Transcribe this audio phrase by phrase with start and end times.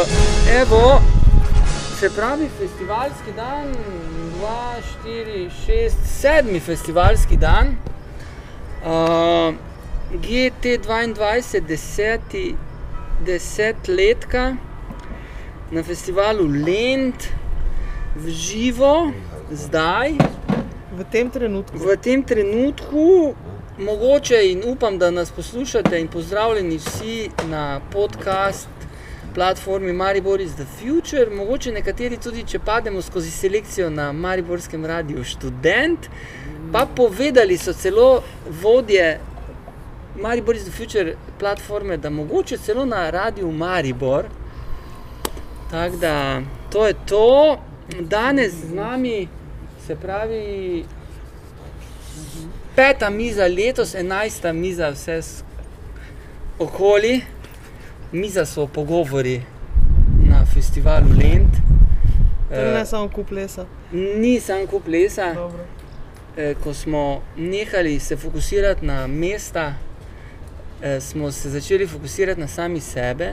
[0.00, 0.06] Uh,
[0.60, 1.00] evo,
[1.98, 3.72] se pravi, festivalski dan,
[4.38, 4.48] 2,
[5.04, 6.60] 4, 6, 7.
[6.60, 7.76] festivalski dan,
[8.84, 9.54] uh,
[10.12, 12.54] GT22, 10,
[13.26, 14.56] 10 letka
[15.70, 17.14] na festivalu Lend,
[18.16, 19.12] v živo,
[19.52, 20.16] zdaj.
[20.96, 21.78] V tem trenutku.
[21.78, 23.34] V tem trenutku,
[23.78, 28.79] mogoče in upam, da nas poslušate in pozdravljeni vsi na podcast
[29.34, 31.30] platformi Maribor is the Future.
[31.30, 36.08] Mogoče nekateri tudi, če pademo skozi selekcijo na Mariborskem radiju študent,
[36.72, 38.22] pa povedali so celo
[38.62, 39.20] vodje
[40.16, 44.24] Maribor is the Future platforme, da mogoče celo na radiju Maribor.
[45.70, 47.58] Tako da to je to.
[48.00, 49.28] Danes z nami
[49.86, 50.84] se pravi
[52.76, 55.20] peta miza, letos enajsta miza, vse
[56.58, 57.20] okoli.
[58.12, 59.42] Miza so pogovori
[60.28, 61.54] na festivalu Lend.
[62.48, 63.66] To je ne samo kup lesa.
[63.92, 65.34] Ni samo kup lesa.
[65.34, 65.64] Dobro.
[66.36, 69.74] Eh, Ko smo nehali se fokusirati na mesta,
[70.82, 73.32] eh, smo se začeli fokusirati na sami sebe.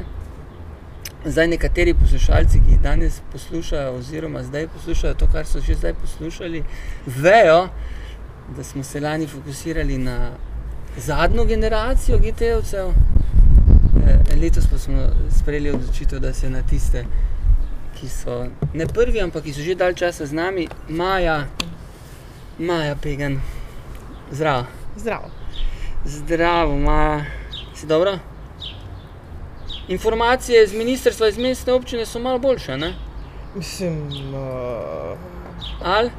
[1.26, 6.64] Zdaj, nekateri poslušalci, ki danes poslušajo, oziroma zdaj poslušajo to, kar so že zdaj poslušali,
[7.06, 7.70] vejo,
[8.58, 10.32] da smo se lani fokusirali na
[10.98, 12.94] zadnjo generacijo GT-jevcev, eh,
[14.42, 15.08] letos pa smo
[15.40, 17.06] sprejeli odločitev, da se na tiste,
[18.00, 21.46] ki so ne prvi, ampak ki so že dalj časa z nami, Maja,
[22.60, 23.42] Maja Pegan.
[24.32, 24.66] Zdravo.
[24.96, 25.30] Zdravo.
[26.06, 27.26] Zdravo, Maja.
[27.76, 28.20] Si dobro?
[29.88, 32.94] Informacije iz ministrstva, iz mestne občine so malo boljše, ne?
[33.56, 35.18] Mislim, uh,
[35.84, 36.12] Ali?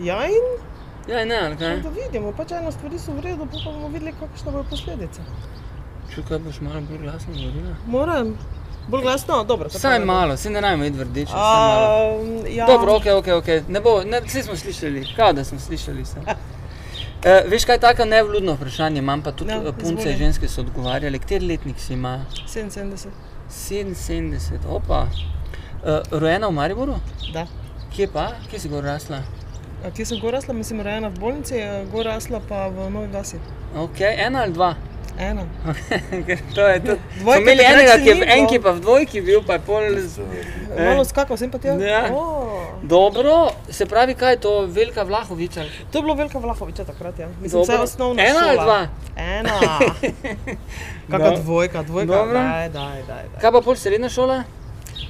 [0.00, 0.70] ja in
[1.08, 1.80] Ja, ne, ali kaj?
[1.80, 5.20] da vidimo, pač eno stvari so v redu, pa bomo videli, kakšne bodo posledice.
[6.14, 7.74] Čukaj, boš malo bolj glasno govorila.
[7.86, 8.34] Moram,
[8.88, 9.68] bolj glasno, dobro.
[9.68, 11.32] Vsaj ne malo, se ne najmo iti v rdeče.
[12.50, 13.68] ja, Dobro, ok, ok, ok.
[13.68, 16.20] Ne bo, ne, vsi smo slišali, kao da smo slišali vse.
[17.22, 20.16] E, veš kaj, tako nevljudno vprašanje imam, pa tudi Ja, punce izvoli.
[20.16, 21.18] ženske so odgovarjali.
[21.18, 22.24] Kateri letnik si ima?
[22.46, 23.06] 77.
[23.50, 24.34] 77,
[24.68, 25.06] opa.
[25.84, 26.94] E, rojena v Mariboru?
[27.32, 27.46] Da.
[27.96, 28.28] Kje pa?
[28.50, 29.22] Kje si gor rasla?
[29.84, 33.08] A kje sem gor rasla, mislim, rojena v bolnici, eh, gor rasla pa v Novi
[33.08, 33.36] Vasi.
[33.76, 34.74] Ok, ena ali dva?
[35.20, 35.44] Ena.
[36.26, 36.92] Ker to je to.
[37.18, 39.84] Dvojka Smo imeli enega, ki je v enki pa v dvojki bil, pa je pol.
[39.98, 40.24] z-
[40.70, 40.86] Eh.
[40.86, 41.74] Malo skakal sem pa tja.
[41.76, 42.08] Ja.
[42.08, 42.62] Oh.
[42.80, 43.34] Dobro,
[43.68, 45.62] se pravi, kaj je to, velika Vlahoviča?
[45.90, 47.28] To je bilo velika Vlahoviča takrat, ja.
[47.40, 48.64] Mislim, vse osnovna Ena ali šola.
[48.64, 48.80] dva?
[49.18, 49.58] Ena.
[51.10, 51.36] Kakšna No.
[51.36, 52.12] dvojka, dvojka.
[52.12, 52.32] Dobro.
[52.34, 53.24] Daj, daj, daj.
[53.26, 53.40] daj.
[53.40, 54.44] Kaj pa pol srednja šola?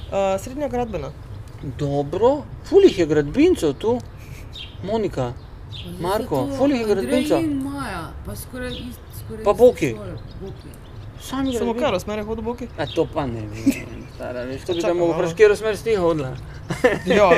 [0.07, 1.11] Uh, srednja gradbena.
[1.77, 2.31] Dobro,
[2.65, 3.99] fulih je gradbincev tu,
[4.83, 5.33] Monika,
[5.99, 7.37] Marko, fulih je gradbincev.
[7.39, 9.10] In Maja, pa skoraj ist, skoraj
[9.43, 9.95] Pa Boki.
[11.21, 11.79] Sami Samo gradbinci.
[11.79, 12.67] kar, smere hodo boki.
[12.77, 15.13] A to pa ne vem, stara, veš, to bi malo.
[15.13, 16.31] vprašal, kjer smer si ti hodila.
[17.05, 17.29] Ja,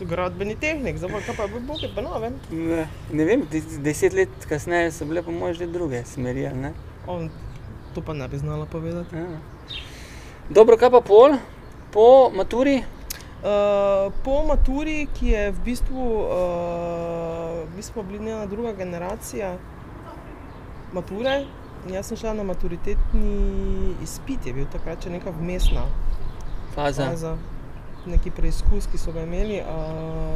[0.00, 2.36] gradbeni tehnik, zdaj pa kaj pa bi boki, pa no, vem.
[2.50, 6.74] Ne, ne vem, des- deset let kasneje so bile po mojem že druge smeri, ne?
[7.06, 7.30] On,
[7.94, 9.16] to pa ne bi znala povedati.
[9.16, 9.40] Ja.
[10.50, 11.38] Dobro, kaj pa pol?
[11.96, 12.82] Po maturi?
[13.40, 19.56] Uh, po maturi, ki je v bistvu, uh, v bistvu bila njena druga generacija
[20.92, 21.44] mature,
[21.88, 23.34] jaz sem šla na maturitetni
[24.02, 25.84] izpit, je bil takrat še neka vmesna
[26.74, 27.06] Faza.
[27.06, 27.36] faza,
[28.06, 29.60] neki preizkus, ki so ga imeli.
[29.60, 29.66] Uh,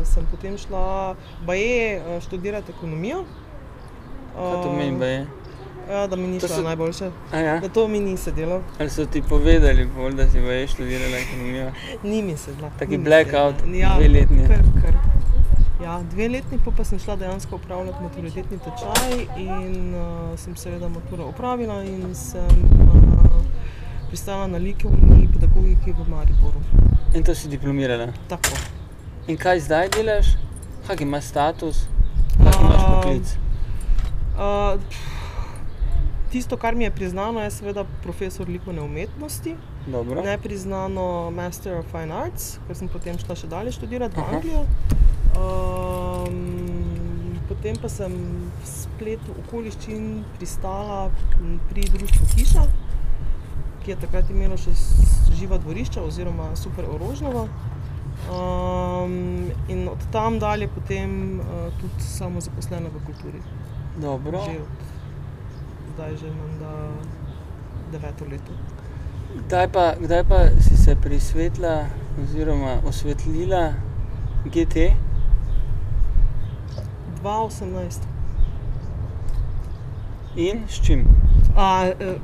[0.05, 3.25] sem potem šla, baje, uh, študirati ekonomijo.
[4.33, 5.27] Kaj to meni, da je?
[5.91, 7.11] Ja, da mi ni To šlo so- najboljše.
[7.33, 7.61] A ja?
[7.61, 11.73] Da to mi ni sedelo, Ali so ti povedali, bolj, da si veš študirala ekonomijo?
[12.03, 12.71] ni mi sedela.
[12.79, 14.47] Taki blackout, ja, dveletni.
[14.47, 14.95] Kar, kar.
[15.83, 20.89] Ja, dve letni, pa, pa sem šla dejansko upravljati maturitetni tečaj in uh, sem seveda
[20.89, 23.39] maturo opravila in sem uh,
[24.09, 26.61] pristala na likovni pedagogiki v Mariboru.
[27.15, 28.11] In to si diplomirala.
[28.29, 28.61] Tako.
[29.27, 30.35] In kaj zdaj delaš?
[30.87, 31.87] Kak imaš status?
[32.37, 33.35] Kak imaš poklic?
[34.37, 34.81] Uh,
[36.31, 39.57] tisto, kar mi je priznano, je seveda profesor likovne umetnosti.
[39.87, 40.23] Dobro.
[40.23, 44.37] Ne priznano Master of Fine Arts, ker sem potem šla še dalje študirati v Aha.
[44.37, 44.67] Anglijo.
[45.41, 51.09] Um, potem pa sem v spletu okoliščin pristala
[51.71, 52.67] pri društvu Hiša,
[53.81, 54.77] ki je takrat imelo še
[55.39, 57.49] živa dvorišča oziroma super orožnova.
[58.29, 63.41] Um, in od tam dalje potem uh, tudi samo zaposlena v kulturi.
[63.97, 64.45] Dobro.
[64.45, 64.91] Že od
[65.95, 66.73] zdaj že menda
[67.93, 68.53] deveto leto.
[69.47, 71.87] Kdaj pa, kdaj pa si se prisvetila
[72.23, 73.75] oziroma osvetlila
[74.45, 74.97] GT?
[77.23, 78.07] 2018.
[80.37, 81.05] In s čim?
[81.57, 82.19] A, eh,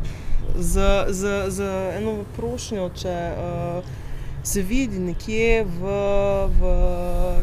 [0.58, 1.60] z, z, z
[1.98, 3.84] eno prošnjo, če uh,
[4.46, 5.96] se vidi nekje v,
[6.60, 6.62] v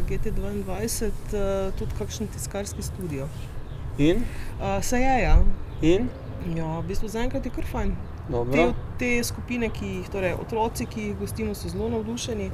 [0.08, 3.28] GT2 uh, tudi kakšen tiskarski studio.
[3.98, 4.24] In,
[4.54, 5.36] Uh, se je, ja.
[5.82, 6.08] in,
[6.56, 7.90] ja, v bistvu zaenkrat je kar fajn.
[8.26, 8.72] Te, dobro.
[8.98, 12.50] te skupine, ki jih, torej otroci, ki jih gostimo, so zelo navdušeni.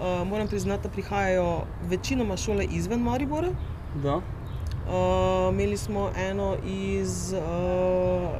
[0.00, 3.50] Uh, moram priznati, da prihajajo večinoma šole izven Maribora.
[3.94, 4.16] Da.
[4.16, 8.30] Uh, imeli smo eno iz uh,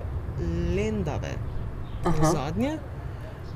[0.77, 1.35] Lendave,
[2.05, 2.31] Aha.
[2.33, 2.79] zadnje.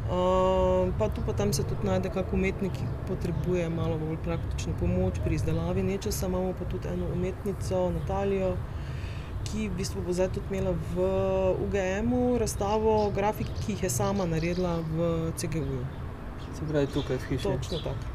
[0.05, 4.73] Uh, pa tu pa tam se tudi najde kak umetnik, ki potrebuje malo bolj praktično
[4.81, 6.27] pomoč pri izdelavi nečesa.
[6.27, 8.57] Imamo pa tudi eno umetnico, Natalijo,
[9.45, 11.09] ki v bistvu bo zdaj tudi imela v
[11.65, 15.87] UGM-u razstavo grafik, ki jih je sama naredila v CGU-ju.
[16.55, 17.43] Se pravi, tukaj v hiši.
[17.43, 18.13] Točno tako.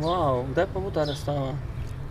[0.00, 1.54] Wow, kdaj pa bo ta razstava?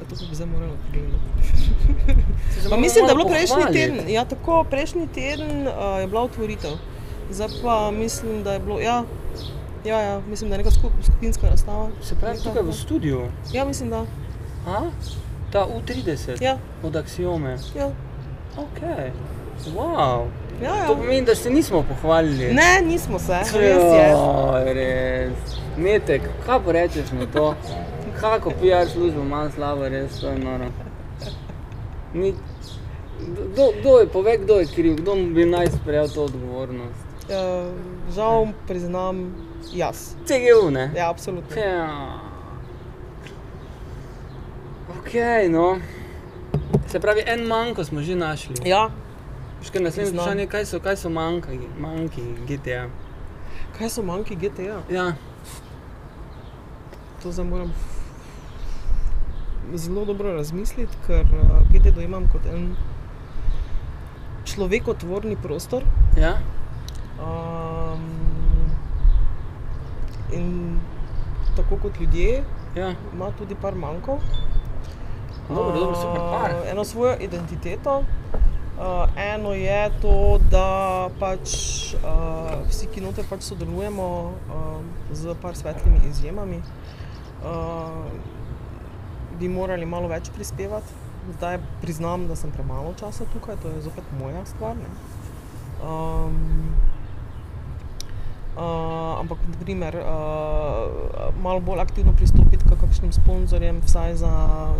[0.01, 2.21] Ja, To pa bi zdaj morala pogledati.
[2.69, 4.09] Pa mislim, da je bilo prejšnji teden.
[4.09, 6.71] Ja, tako, prejšnji teden uh, je bila otvoritev.
[7.30, 8.80] Zdaj pa mislim, da je bilo.
[8.80, 9.03] Ja,
[9.86, 11.89] ja, ja mislim, da je neka skup, skupinska razstava.
[12.03, 13.21] Se pravi, Neka, tukaj v studiu.
[13.53, 14.06] Ja, mislim, da.
[14.68, 14.81] A?
[15.51, 17.57] Ta U30 Ja, od Axiome.
[17.77, 17.88] ja.
[18.57, 18.80] Ok.
[19.75, 20.25] Wow.
[20.63, 20.88] ja, ja.
[20.88, 22.53] To pomeni, da se nismo pohvalili.
[22.53, 24.15] Ne, nismo se, res je.
[24.74, 25.33] Res.
[25.77, 27.56] Metek, kaj pa rečeš na to?
[28.21, 30.65] Kako PR službo ima slabo, res to je noro.
[32.13, 32.33] Ni,
[33.19, 37.06] kdo, kdo je, povej, kdo je kriv, kdo bi naj sprejel to odgovornost?
[37.29, 37.71] Uh,
[38.15, 39.35] žal priznam,
[39.73, 40.15] jaz.
[40.25, 40.91] CGU, ne?
[40.95, 41.62] Ja, absolutno.
[41.62, 42.19] Ja.
[45.00, 45.13] Ok,
[45.50, 45.79] no.
[46.88, 48.56] Se pravi, en manjko smo že našli.
[48.65, 48.89] Ja,
[49.62, 52.88] Še naslednje vprašanje, kaj so, kaj so manjki, manjki GTA?
[53.77, 54.81] kaj so manjki GTA?
[54.89, 55.13] Ja,
[57.21, 57.74] To zdaj moram
[59.75, 62.74] zelo dobro razmisliti, ker uh, GT dojemam kot en
[64.46, 65.84] človekotvorni prostor.
[66.18, 66.36] ja,
[67.22, 68.02] Um,
[70.34, 70.80] in
[71.56, 72.44] tako kot ljudje,
[72.75, 72.94] ja.
[73.13, 74.18] ima tudi par manjkov.
[75.50, 76.52] Dobro, dobro, super, par.
[76.52, 78.04] Uh, eno svojo identiteto.
[78.78, 81.50] Uh, eno je to, da pač
[81.94, 84.08] uh, vsi, ki noter pač sodelujemo
[84.50, 84.80] uh,
[85.12, 86.58] z par svetlimi izjemami,
[87.44, 88.08] uh,
[89.41, 90.99] bi morali malo več prispevati.
[91.38, 94.77] Zdaj priznam, da sem premalo časa tukaj, to je zopet moja stvar.
[94.77, 94.89] Ne?
[95.81, 96.39] Um,
[98.51, 104.31] Uh, ampak, naprimer, uh, malo bolj aktivno pristopiti k kakšnim sponzorjem, vsaj za,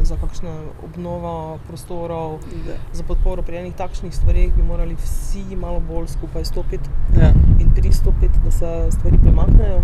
[0.03, 0.51] za kakšno
[0.83, 2.75] obnovo prostorov, Da.
[2.91, 7.31] za podporo pri enih takšnih stvareh, bi morali vsi malo bolj skupaj stopiti ja.
[7.63, 9.79] in pristopiti, da se stvari premaknejo.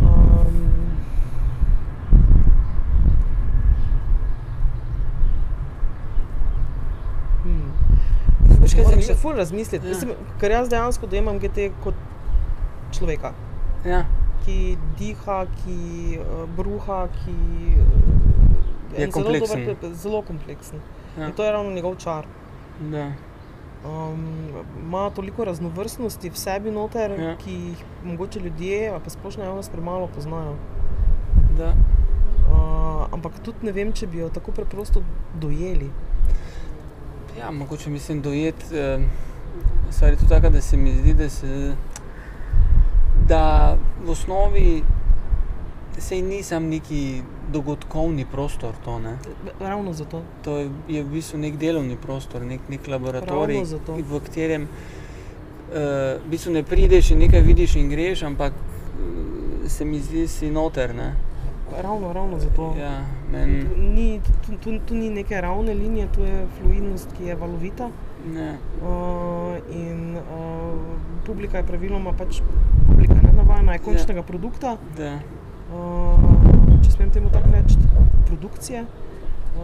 [0.00, 0.73] Um,
[8.74, 9.06] Veš, kaj zanimivo?
[9.06, 9.98] še ful razmisliti, Ja.
[10.04, 10.16] ja.
[10.38, 11.94] ker jaz dejansko dojemam GT kot
[12.92, 13.32] človeka,
[13.84, 14.04] Ja.
[14.44, 14.58] ki
[14.96, 15.78] diha, ki
[16.18, 17.34] uh, bruha, ki
[17.70, 17.84] uh,
[18.92, 19.64] Je en zelo, kompleksen.
[19.66, 20.80] dober, zelo kompleksen.
[21.16, 21.26] Ja.
[21.26, 22.26] In to je ravno njegov čar.
[22.82, 23.08] Da.
[23.84, 24.22] Um,
[24.78, 27.36] ima toliko raznovrstnosti v sebi noter, Ja.
[27.36, 30.54] ki jih mogoče ljudje, pa splošna javnost premalo poznajo.
[31.56, 31.72] Da.
[32.44, 32.54] Uh,
[33.10, 35.02] ampak tudi ne vem, če bi jo tako preprosto
[35.36, 35.90] dojeli.
[37.38, 38.64] Ja, mogoče mislim dojeti.
[38.76, 38.98] Eh,
[39.90, 41.74] stvar je tudi taka, da se mi zdi, da, se,
[43.28, 44.82] da v osnovi
[45.98, 48.74] sej nisem neki dogodkovni prostor.
[48.84, 49.18] To, ne.
[49.60, 50.22] Ravno zato.
[50.44, 55.78] to je, je v bistvu nek delovni prostor, nek, nek laboratorij, v katerem uh,
[56.26, 60.50] v bistvu ne prideš in nekaj vidiš in greš, ampak uh, se mi zdi, si
[60.50, 60.94] noter.
[60.94, 61.14] Ne.
[61.72, 62.74] Ravno, ravno zato.
[62.78, 63.00] Ja,
[63.32, 67.34] men, Tu Ni, tu, tu, tu ni neke ravne linije, tu je fluidnost, ki je
[67.34, 67.90] valovita.
[68.26, 68.58] ne.
[68.82, 68.88] Uh,
[69.70, 70.22] in uh,
[71.26, 72.40] publika je praviloma pač
[72.88, 74.22] publika, ne navajena je končnega ja.
[74.22, 75.18] produkta, Da.
[75.74, 76.20] uh,
[76.82, 77.76] če smem temu tako reči,
[78.26, 79.60] produkcije, uh,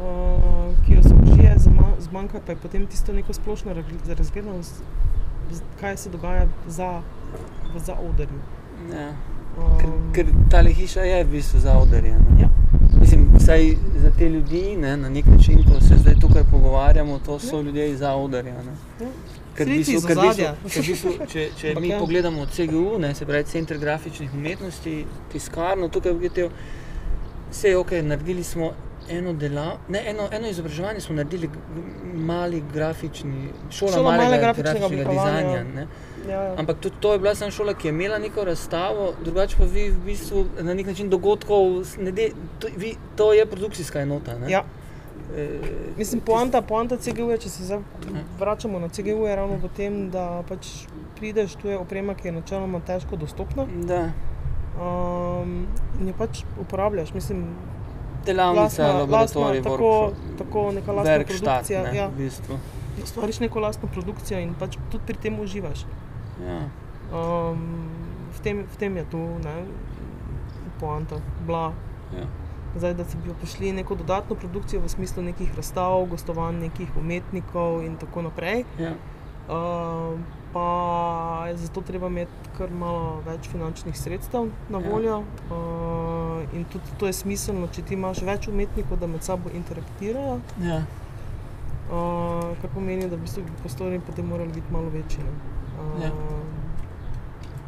[0.86, 1.54] ki jo zaužije,
[2.00, 4.82] zmanjka pa je potem tisto neko splošno razgl- razgledanost,
[5.80, 7.00] kaj se dogaja za,
[7.74, 8.40] v zaodrju.
[8.92, 9.12] Ja.
[9.80, 12.40] Ker, ker ta hiša je v bistvu zaodarjena.
[12.40, 12.48] Ja.
[13.00, 17.38] Mislim, vsaj za te ljudi, ne, na nek način, ko se zdaj tukaj pogovarjamo, to
[17.38, 17.62] so Ja.
[17.62, 18.54] ljudje iz zaodarja.
[18.54, 19.06] ne.
[19.54, 23.14] Ker v bistvu, ker v bistvu, ker v bistvu, če, če mi pogledamo CGU, ne,
[23.14, 26.48] se pravi Center grafičnih umetnosti, tiskarno, tukaj v GTO,
[27.50, 28.72] vse je ok, naredili smo
[29.08, 31.50] eno, dela, ne, eno, eno izobraževanje, smo naredili
[32.14, 35.86] mali grafični, šola, Šola malega malega grafičnega grafičnega dizajna.
[36.30, 36.54] Ja.
[36.56, 39.90] Ampak tudi to je bila samo šola, ki je imela neko razstavo, drugače pa vi
[39.90, 41.82] v bistvu na nek način dogodkov,
[42.12, 44.38] de, to, vi, to je produkcijska enota.
[44.38, 44.50] Ne?
[44.50, 44.64] Ja.
[45.36, 45.48] E,
[45.96, 47.78] Mislim, poanta, poanta CGU je, če se zdaj
[48.38, 50.66] vračamo na CGU, je ravno v tem, da pač
[51.16, 53.66] prideš, tu je oprema, ki je načeloma težko dostopna.
[53.84, 54.08] Da,
[54.70, 55.66] Um,
[56.00, 57.42] in jo pač uporabljaš, mislim,
[58.26, 61.82] Delavnica, laboratorij, tako, workshop, tako neka lastna produkcija.
[61.82, 62.58] ne, Ja, v bistvu.
[63.04, 65.84] stvariš neko lastno produkcijo in pač tudi pri tem uživaš.
[66.40, 66.60] Ja.
[67.10, 67.88] Um,
[68.30, 69.54] v, tem, v tem je tu ne,
[70.80, 71.16] poanta,
[71.46, 71.72] bila.
[72.14, 72.26] Ja.
[72.76, 77.82] Zdaj, da si bi prišli neko dodatno produkcijo v smislu nekih razstav, gostovanj nekih umetnikov
[77.82, 78.64] in tako naprej.
[78.78, 78.94] Ja.
[79.50, 80.14] Uh,
[80.52, 80.66] pa
[81.48, 84.90] je zato treba imeti kar malo več finančnih sredstev na Ja.
[84.90, 85.18] voljo.
[85.50, 90.38] Uh, in tudi to je smiselno, če ti imaš več umetnikov, da med sabo interaktirajo.
[90.62, 90.84] Ja.
[91.90, 95.18] Uh, kar pomeni, da v bistvu bi prostori potem morali biti malo večji.
[95.18, 95.49] ne.
[95.80, 96.10] Uh, Ja.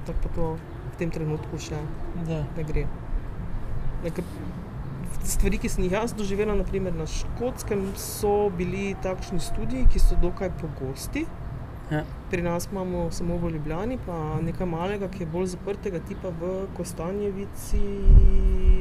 [0.06, 0.46] Tako pa to
[0.92, 1.78] v tem trenutku še
[2.26, 2.42] Da.
[2.56, 2.86] ne gre.
[4.02, 4.22] Neka,
[5.24, 10.18] stvari, ki sem jih jaz doživela, naprimer na škotskem, so bili takšni studiji, ki so
[10.18, 11.26] dokaj pogosti.
[11.90, 12.02] Ja.
[12.30, 16.52] Pri nas imamo samo v Ljubljani, pa nekaj malega, ki je bolj zaprtega tipa v
[16.76, 17.82] Kostanjevici,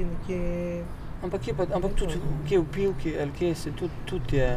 [0.09, 0.83] nekje.
[1.21, 4.55] Ampak, kje pa, ampak tudi kje v Pivki, ali kje se tudi, tudi je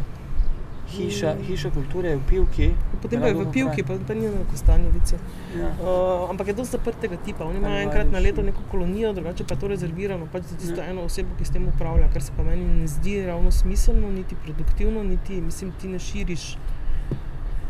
[0.97, 2.69] hiša, hiša kulture je v Pivki.
[3.03, 5.17] Potem pa je v Pivki, pa, pa ni na Kostanjevici.
[5.59, 5.71] Ja.
[5.83, 7.45] Uh, ampak je dosti zaprtega tipa.
[7.45, 10.81] Oni imajo enkrat na leto neko kolonijo, drugače pa je to rezervirano pač za tisto
[10.81, 10.91] Ja.
[10.91, 14.37] eno osebo, ki s tem upravlja, kar se pa meni ne zdi ravno smiselno, niti
[14.45, 16.57] produktivno, niti mislim, ti ne širiš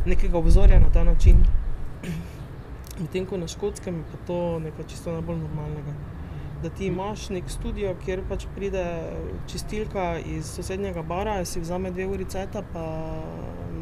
[0.06, 1.44] nekega obzorja na ta način.
[3.00, 6.13] Medtem ko na škotskem je pa to nekaj čisto najbolj normalnega.
[6.64, 8.82] Da ti imaš nek studio, kjer pač pride
[9.50, 12.84] čistilka iz sosednjega bara, si vzame dve uri cajta, pa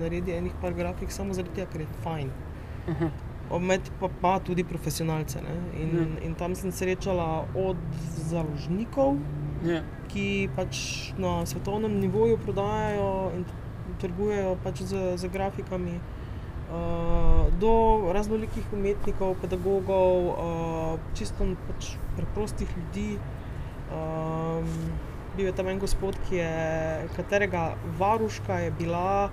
[0.00, 2.32] naredi enih par grafik samo zaradi tega, ker je fajn.
[2.90, 3.10] Aha.
[3.62, 5.42] Med pa, pa tudi profesionalce.
[5.46, 5.54] Ne?
[5.82, 6.06] In, Ja.
[6.26, 7.78] in tam sem srečala od
[8.30, 9.14] založnikov,
[9.62, 9.84] Ja.
[10.08, 13.44] ki pač na svetovnem nivoju prodajajo in
[14.00, 16.21] trgujejo pač z, z grafikami, uh,
[17.62, 17.72] do
[18.12, 23.18] raznolikih umetnikov, pedagogov, uh, čisto pač preprostih ljudi.
[23.92, 24.68] Um,
[25.36, 26.48] bil je tam en gospod, je,
[27.16, 29.30] katerega varuška je bila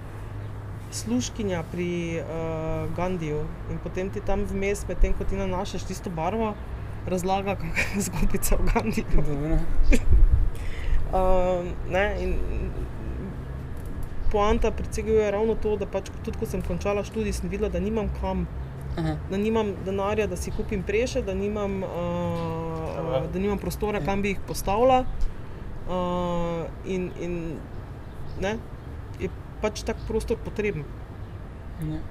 [0.91, 6.53] služkinja pri uh, Gandiju in potem ti tam vmes, medtem ko ti nanašaš tisto barvo,
[7.07, 9.05] razlaga, kakšna je zgodbica v Gandiju.
[9.15, 9.59] Dobro.
[11.09, 12.35] Uh, ne, in
[14.31, 18.09] poanta predseguje ravno to, da pač, tudi ko sem končala študij, sem videla, da nimam
[18.21, 18.45] kam,
[18.97, 19.15] Aha.
[19.29, 24.35] da nimam denarja, da si kupim preše, da nimam, uh, da nimam prostora, kam bi
[24.35, 25.03] jih postavila.
[25.89, 27.35] Uh, in in
[28.41, 28.57] ne,
[29.19, 29.29] je
[29.61, 30.85] pač tak prostor potreben.
[31.81, 32.01] Ja.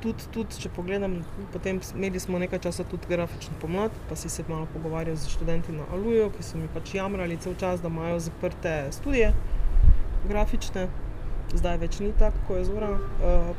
[0.00, 1.18] Tudi, tudi, če pogledam,
[1.52, 5.72] potem imeli smo nekaj časa tudi grafično pomlad, pa si se malo pogovarjal z študenti
[5.72, 9.32] na Aluju, ki so mi pač jamrali cel čas, da imajo zaprte študije
[10.28, 10.86] grafične.
[11.54, 13.00] Zdaj več ni tako, ko je zora uh,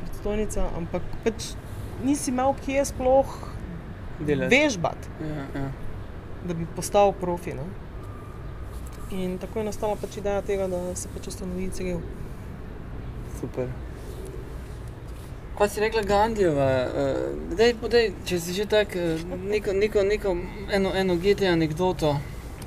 [0.02, 1.54] predstojnica, ampak pač
[2.04, 3.32] nisi imel kje sploh
[4.20, 4.50] Delati.
[4.56, 5.70] vežbati, Ja, ja.
[6.46, 7.54] da bi postal profi.
[7.54, 7.64] Ne?
[9.12, 12.02] In tako je nastala pač ideja tega, da se pač ustanovi CGO.
[13.40, 13.68] Super.
[15.58, 16.68] Kaj si rekla Gandijeva?
[16.86, 20.36] Uh, dej, podej, če si že tako, uh, neko, neko, neko
[20.72, 22.18] eno, eno GT anekdoto.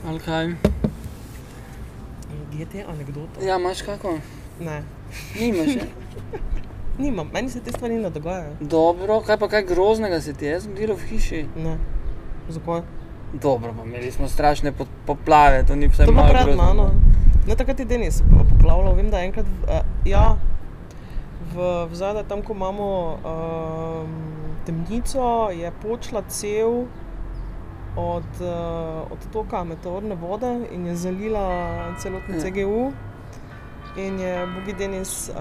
[0.03, 0.55] Ali kaj?
[2.51, 3.45] GT anekdota.
[3.45, 4.17] Ja, imaš kako?
[4.61, 4.83] Ne,
[5.37, 5.69] Nimaš.
[5.69, 5.83] Ja?
[6.99, 8.53] nimam, meni se te stvari ne dogajajo.
[8.61, 11.47] Dobro, kaj pa kaj groznega se ti je zgodilo v hiši?
[11.57, 11.79] Ne.
[12.49, 12.83] Zakaj?
[13.35, 16.57] Dobro, pa imeli smo strašne po- poplave, to ni vse To malo grozno.
[16.57, 16.91] mano.
[17.47, 18.95] No, takrat je Denis po- poplavljal.
[18.95, 20.37] Vem, da enkrat, v- eh, ja,
[21.51, 24.11] v, v zadaj, tam, ko imamo um,
[24.65, 26.85] temnico, je počela cev
[27.97, 28.49] od, uh,
[29.09, 31.47] od toka meteorne vode in je zalila
[31.97, 32.41] celotno Ja.
[33.97, 35.37] In je Bogi Denis uh,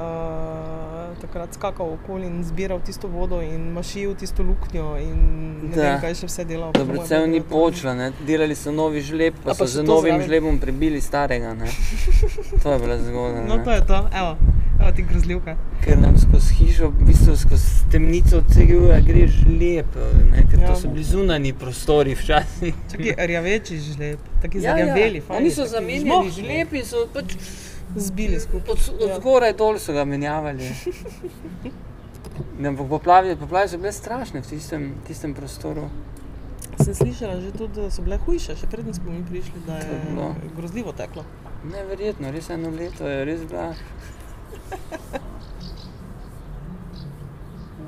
[1.17, 4.95] takrat skakal okoli in zbiral tisto vodo in mašil tisto luknjo.
[4.95, 5.81] Ne Da.
[5.83, 6.71] vem, kaj še vse delal.
[7.05, 8.11] cel je ni to- počela, ne?
[8.21, 10.27] delali so novi žleb, pa A so pa z še to novim zraven?
[10.27, 11.53] žlebom prebili starega.
[11.53, 11.69] Ne?
[12.63, 13.45] To je bila zgodba.
[13.47, 14.33] No, to je to, evo,
[14.79, 15.53] evo ti grozljivka.
[15.79, 19.93] Ker nam skozi hišo, v bistvu skozi temnico CGU-ja gre žleb,
[20.25, 20.41] ne?
[20.43, 20.75] ker to Ja.
[20.75, 22.73] so bili zunani prostori včasih.
[22.91, 25.21] Taki rjaveči žleb, taki Ja, zarjaveli, ja.
[25.21, 27.37] fajni, Oni so zamenjali žleb in so pač
[27.95, 28.69] Zbili skupaj.
[28.69, 29.15] od, od Ja.
[29.15, 30.69] zgoraj dol so ga menjavali.
[32.59, 35.89] Ampak poplave, poplave so bile strašne v tistem, tistem prostoru.
[36.77, 39.99] Sem slišala že tudi, da so bile hujše, še predtem smo mi prišli, da je
[40.05, 40.35] bilo.
[40.55, 41.25] grozljivo teklo.
[41.65, 43.73] Neverjetno, res eno leto je res bila.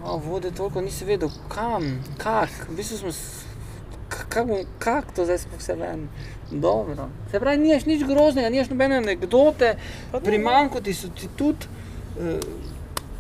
[0.04, 1.84] O, vode toliko nisi vedel, kam,
[2.18, 3.46] kak, v bistvu smo, s-
[4.10, 6.08] k- kak, bom- kak to zdaj sploh se ven.
[6.52, 7.10] Dobro.
[7.32, 9.76] Se pravi, nimaš nič groznega, nimaš nobene anekdote,
[10.24, 10.44] pri ne.
[10.44, 11.66] manjku ti so ti tudi
[12.20, 12.40] uh,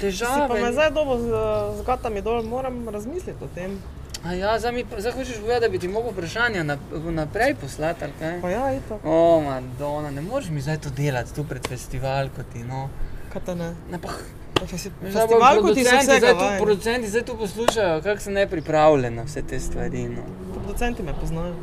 [0.01, 0.47] Si težave.
[0.47, 1.29] pa me zdaj dobo z,
[1.77, 3.77] z gatami dol, moram razmisliti o tem.
[4.25, 8.03] A ja, zdaj, mi, zdaj hočeš povedati, da bi ti mogel vprašanja nap, naprej poslati,
[8.03, 8.41] ali kaj?
[8.41, 9.05] Pa ja, itak.
[9.05, 12.89] O, Madonna, ne moreš mi zdaj to delati tu pred festivalko ti, no.
[13.33, 13.73] Kaj ta ne?
[13.91, 14.09] Ne, pa,
[14.61, 19.41] Festival, kot ti se zdaj tu, producenti zdaj tu poslušajo, kako sem nepripravljen na vse
[19.41, 20.21] te stvari, no.
[20.53, 21.55] Producenti me poznajo.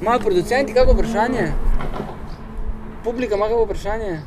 [0.00, 1.52] Imajo producenti kako vprašanje?
[3.04, 4.20] Publika ima kako vprašanje?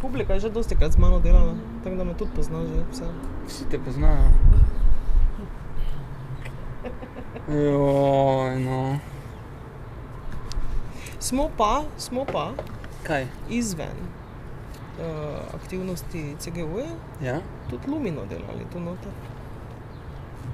[0.00, 3.04] Publika je že dosti krat z mano delala, tako da me tudi pozna že vse.
[3.48, 4.28] Vsi te poznajo.
[7.48, 8.98] Joj, no.
[11.20, 12.52] Smo pa, smo pa
[13.02, 13.26] Kaj?
[13.50, 13.96] izven
[14.98, 16.90] uh, aktivnosti CGU-ja
[17.22, 17.40] Ja?
[17.70, 19.12] tudi Lumino delali tu noter.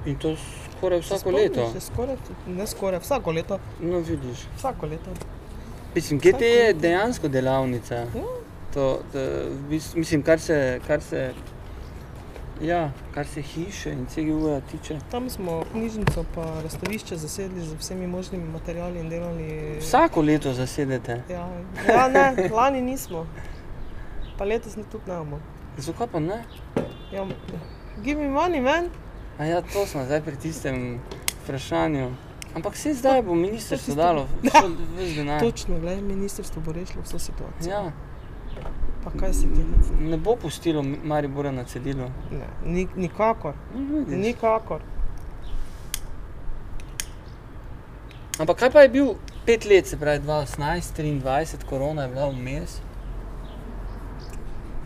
[0.05, 0.35] In to
[0.83, 1.79] skoraj vsako spomniš, leto.
[1.79, 2.15] Skoraj,
[2.47, 3.59] ne skoraj, vsako leto.
[3.79, 4.47] No, vidiš.
[4.57, 5.11] Vsako leto.
[5.95, 7.95] Mislim, GT je dejansko delavnica.
[7.95, 8.05] Ja.
[8.73, 9.19] To, to,
[9.95, 11.33] mislim, kar se, kar se,
[12.61, 14.97] ja, kar se hiše in CGU-ja tiče.
[15.11, 19.77] Tam smo knjižnico pa razstavišče zasedli z vsemi možnimi materiali in delali.
[19.79, 21.21] Vsako leto zasedete.
[21.29, 21.47] Ja,
[21.87, 23.27] ja ne, lani nismo.
[24.37, 25.39] Pa letos ne tudi ne bomo.
[25.77, 26.43] Zakaj pa ne?
[27.11, 27.27] Ja,
[28.03, 28.89] give me money, man.
[29.39, 30.99] A ja, to smo zdaj pri tistem
[31.43, 32.11] vprašanju.
[32.55, 34.27] Ampak vse zdaj bo ministrstvo dalo
[34.97, 35.39] več denarja.
[35.39, 37.71] Točno, gledaj, ministrstvo bo rešilo vso situacijo.
[37.71, 37.91] Ja,
[39.03, 39.63] Pa kaj se ti
[39.99, 42.05] ne ne bo pustilo Maribora na cedilu.
[42.31, 44.17] Ne, ni, nikakor, vidiš.
[44.17, 44.81] nikakor.
[48.39, 49.09] Ampak kaj pa je bil
[49.45, 52.79] pet let, se pravi 2018, 23, korona je bila vmes?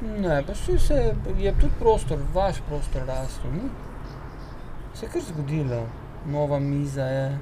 [0.02, 0.94] Ne, pa se
[1.40, 3.52] je tudi prostor, vaš prostor rastel.
[3.52, 3.70] ni?
[4.98, 5.84] Se je kar zgodilo,
[6.26, 7.40] nova miza je.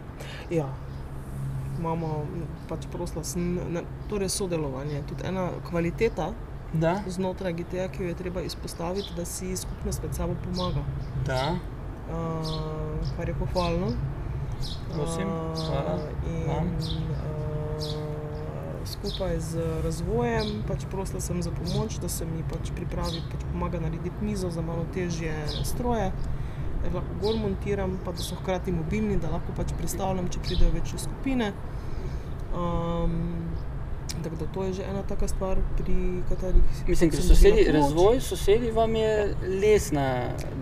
[0.50, 0.68] Ja.
[1.80, 6.34] Imamo m, pač prosla, sem, ne, torej sodelovanje, tudi ena kvaliteta
[6.74, 10.84] Da, znotraj GT-ja, ki jo je treba izpostaviti, da si skupnost med sabo pomaga,
[11.26, 11.56] da,
[12.10, 13.88] uh, kar je pohvalno.
[14.94, 15.28] Prosim,
[15.68, 16.68] hvala in, vam.
[16.68, 17.86] uh,
[18.86, 23.80] skupaj z razvojem pač prosila sem za pomoč, da se mi pač pripravi, pač pomaga
[23.80, 26.12] narediti mizo za malo težje stroje.
[26.86, 30.40] Da jih lahko gor montiram, pa da so hkrati mobilni, da lahko pač predstavljam, če
[30.40, 31.48] pridejo večje skupine.
[32.54, 33.16] Um,
[34.24, 35.96] tako da to je že ena taka stvar, pri
[36.30, 37.74] kateri Mislim, ker dobila sosedi, pomoč.
[37.74, 39.10] razvoj sosedi vam je
[39.56, 40.06] lesna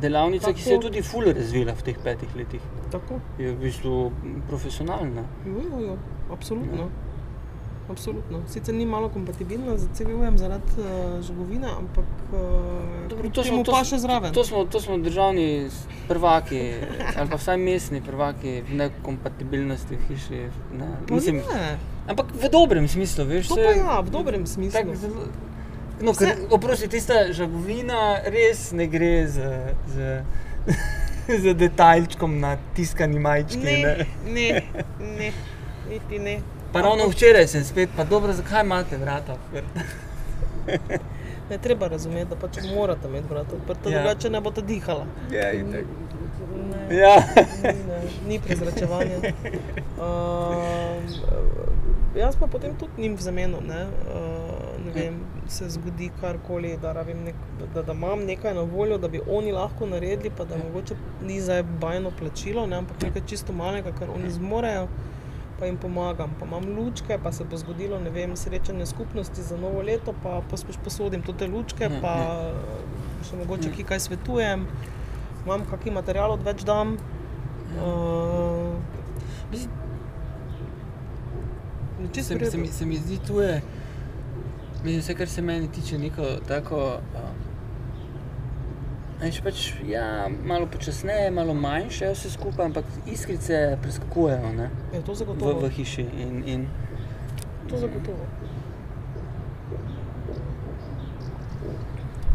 [0.02, 0.88] delavnica, ki se je Tako.
[0.88, 2.62] tudi ful razvila v teh petih letih.
[2.90, 4.12] Tako, Je v bistvu
[4.48, 5.26] profesionalna.
[5.46, 5.98] jo, jo, jo,
[6.32, 6.88] absolutno.
[7.84, 8.40] Absolutno.
[8.48, 10.86] Sicer ni malo kompatibilna z CGV-jem zaradi uh,
[11.20, 14.32] žagovine, ampak uh, Dobro, to smo- pa še zraven.
[14.32, 15.68] To smo, to smo državni
[16.08, 16.62] prvaki,
[17.14, 20.42] ali pa vsaj mestni prvaki v nekompatibilnosti v hiši.
[20.74, 21.76] Ne, mislim, ne,
[22.08, 23.48] ampak v dobrem smislu, veš.
[23.48, 24.80] to pa ja, v dobrem smislu.
[24.80, 25.28] Tak, zelo,
[26.00, 29.38] no, ker, oprosti, tista žagovina res ne gre z,
[29.88, 30.24] z,
[31.42, 33.60] z detajlčkom na tiskani majčki.
[33.60, 34.08] Ne, Ne.
[34.26, 34.48] ne,
[35.20, 35.30] ne,
[35.90, 36.40] niti ne.
[36.74, 39.80] Pa ravno včeraj sem spet, pa dobro, zakaj imate vrata odprta?
[41.50, 44.00] Ne treba razumeti, da pač morate imeti vrata odprta, Ja.
[44.00, 45.06] drugače ne boste dihala.
[45.32, 45.86] Ja, itak.
[46.90, 47.16] Ne, Ja.
[47.64, 49.18] ni, ne, ni prezračevanja.
[49.98, 51.04] Uh,
[52.16, 56.94] jaz pa potem tudi njim v zameno, ne, uh, ne vem, se zgodi karkoli, da,
[57.04, 57.36] nek,
[57.76, 60.96] da, da imam nekaj na voljo, da bi oni lahko naredili, pa da mogoče
[61.28, 64.88] ni zdaj bajno plačilo, ne, ampak nekaj čisto malega, kar oni zmorejo.
[65.64, 69.58] Pa jim pomagam, pa imam lučke, pa se bo zgodilo, ne vem, srečanje skupnosti za
[69.58, 70.42] novo leto, pa
[70.84, 72.52] posodim tudi lučke, Mhm, pa
[73.24, 74.66] še mogoče ki kaj svetujem,
[75.46, 76.98] imam kakšen material odveč dam.
[77.80, 78.76] Uh,
[82.12, 83.62] se, se, mi, se mi zdi tu je,
[84.84, 87.00] vse kar se meni tiče, neko tako.
[89.24, 95.16] Veš, pač, ja, malo počasneje, malo manjše, vse skupaj, ampak iskrice preskakujejo ne, Ja, to
[95.16, 96.04] v, v hiši.
[96.20, 96.68] In, in
[97.72, 98.28] To zagotovo.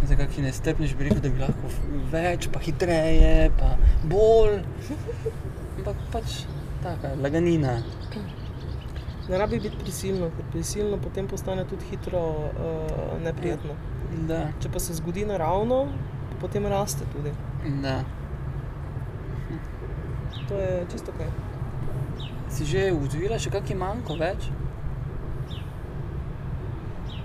[0.08, 1.70] za kakšen nestrpniš, bi rekel, da bi lahko
[2.12, 3.74] več, pa hitreje, pa
[4.08, 4.62] bolj.
[5.76, 6.42] Ampak pač
[6.82, 7.78] taka laganina.
[9.28, 13.76] Ne rabi biti prisilno, ker prisilno potem postane tudi hitro uh, neprijetno.
[14.30, 15.82] Da, Če pa se zgodi naravno,
[16.40, 17.32] potem raste tudi.
[17.82, 18.04] da.
[20.48, 21.28] To je čisto kaj.
[22.48, 24.48] Si že ugotovila še kakšen manjko več?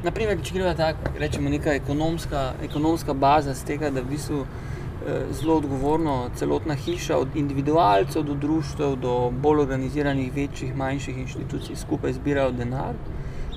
[0.03, 5.29] Naprimer, če gremo tako, rečemo neka ekonomska, ekonomska baza z tega, da v bistvu eh,
[5.31, 12.17] zelo odgovorno celotna hiša, od individualcev do društv, do bolj organiziranih, večjih, manjših inštitucij skupaj
[12.19, 12.99] zbirajo denar.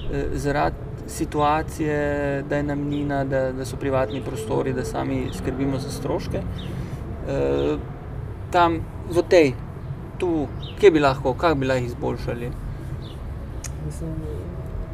[0.06, 5.90] Eh, zaradi situacije, da je namnina, da, da so privatni prostori, da sami skrbimo za
[5.90, 6.42] stroške.
[7.28, 7.76] Eh,
[8.50, 9.52] tam v tej,
[10.18, 10.46] tu,
[10.80, 12.50] kje bi lahko, kako bi lahko izboljšali.
[13.86, 14.14] Mislim,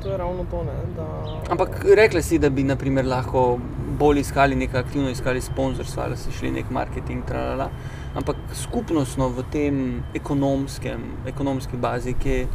[0.03, 0.62] to je ravno to.
[0.64, 1.07] Ne, da,
[1.51, 3.59] Ampak rekli si, da bi naprimer, lahko
[3.98, 7.25] bolj iskali nekaj aktivno, iskali sponzorstva ali si šli nek marketing.
[7.29, 7.68] Tralala.
[8.14, 12.46] Ampak skupnostno v tem ekonomskem, ekonomski bazi, kje,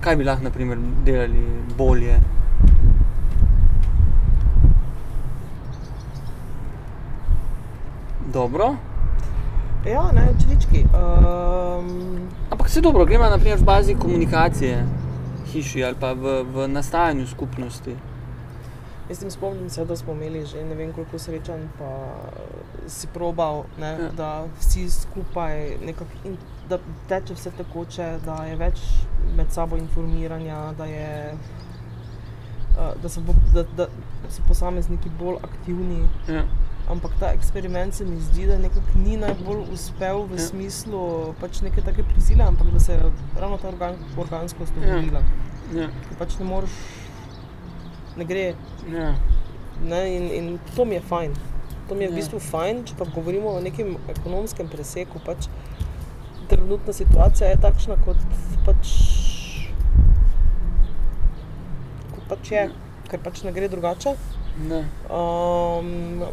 [0.00, 1.44] kaj bi lahko naprimer, delali
[1.78, 2.18] bolje.
[8.34, 8.76] Dobro.
[9.86, 10.84] Ja, ne, čelički.
[10.84, 14.86] Um, Ampak vse dobro, gremo naprimer v bazi komunikacije,
[15.46, 17.94] hiši ali pa v, v nastajanju skupnosti.
[19.08, 21.90] Jaz se spomnim, se, da smo imeli že ne vem koliko srečanj, pa
[22.86, 24.10] si probal, ne, Ja.
[24.10, 25.54] da vsi skupaj
[25.86, 26.36] nekako in
[26.68, 28.80] da teče vse tekoče, da je več
[29.36, 31.34] med sabo informiranja, da, je,
[32.72, 33.86] eh, da, so, bo- da, da
[34.28, 36.00] so posamezniki bolj aktivni.
[36.28, 36.42] Ja.
[36.84, 40.36] Ampak ta eksperiment se mi zdi, da nekako ni najbolj uspel v Ja.
[40.36, 40.46] ja.
[40.46, 41.00] smislu
[41.40, 43.00] pač neke take prisile, ampak da se je
[43.36, 44.86] ravno ta organ, organskost Ja.
[44.86, 45.22] dogodila.
[45.72, 45.88] Ja.
[46.02, 46.70] Ker pač ne moreš,
[48.16, 48.54] ne gre.
[48.90, 49.14] Ja.
[49.82, 51.32] Ne, in, in to mi je fajn.
[51.88, 52.16] To mi je v Ja.
[52.16, 55.18] bistvu fajn, če pa govorimo o nekem ekonomskem preseku.
[55.20, 55.48] Pač
[56.48, 58.16] trenutna situacija je takšna, kot
[58.66, 58.92] pač,
[62.12, 62.68] kot pač je,
[63.08, 64.14] ker pač ne gre drugače.
[64.60, 64.84] Ne.
[65.10, 65.88] Um,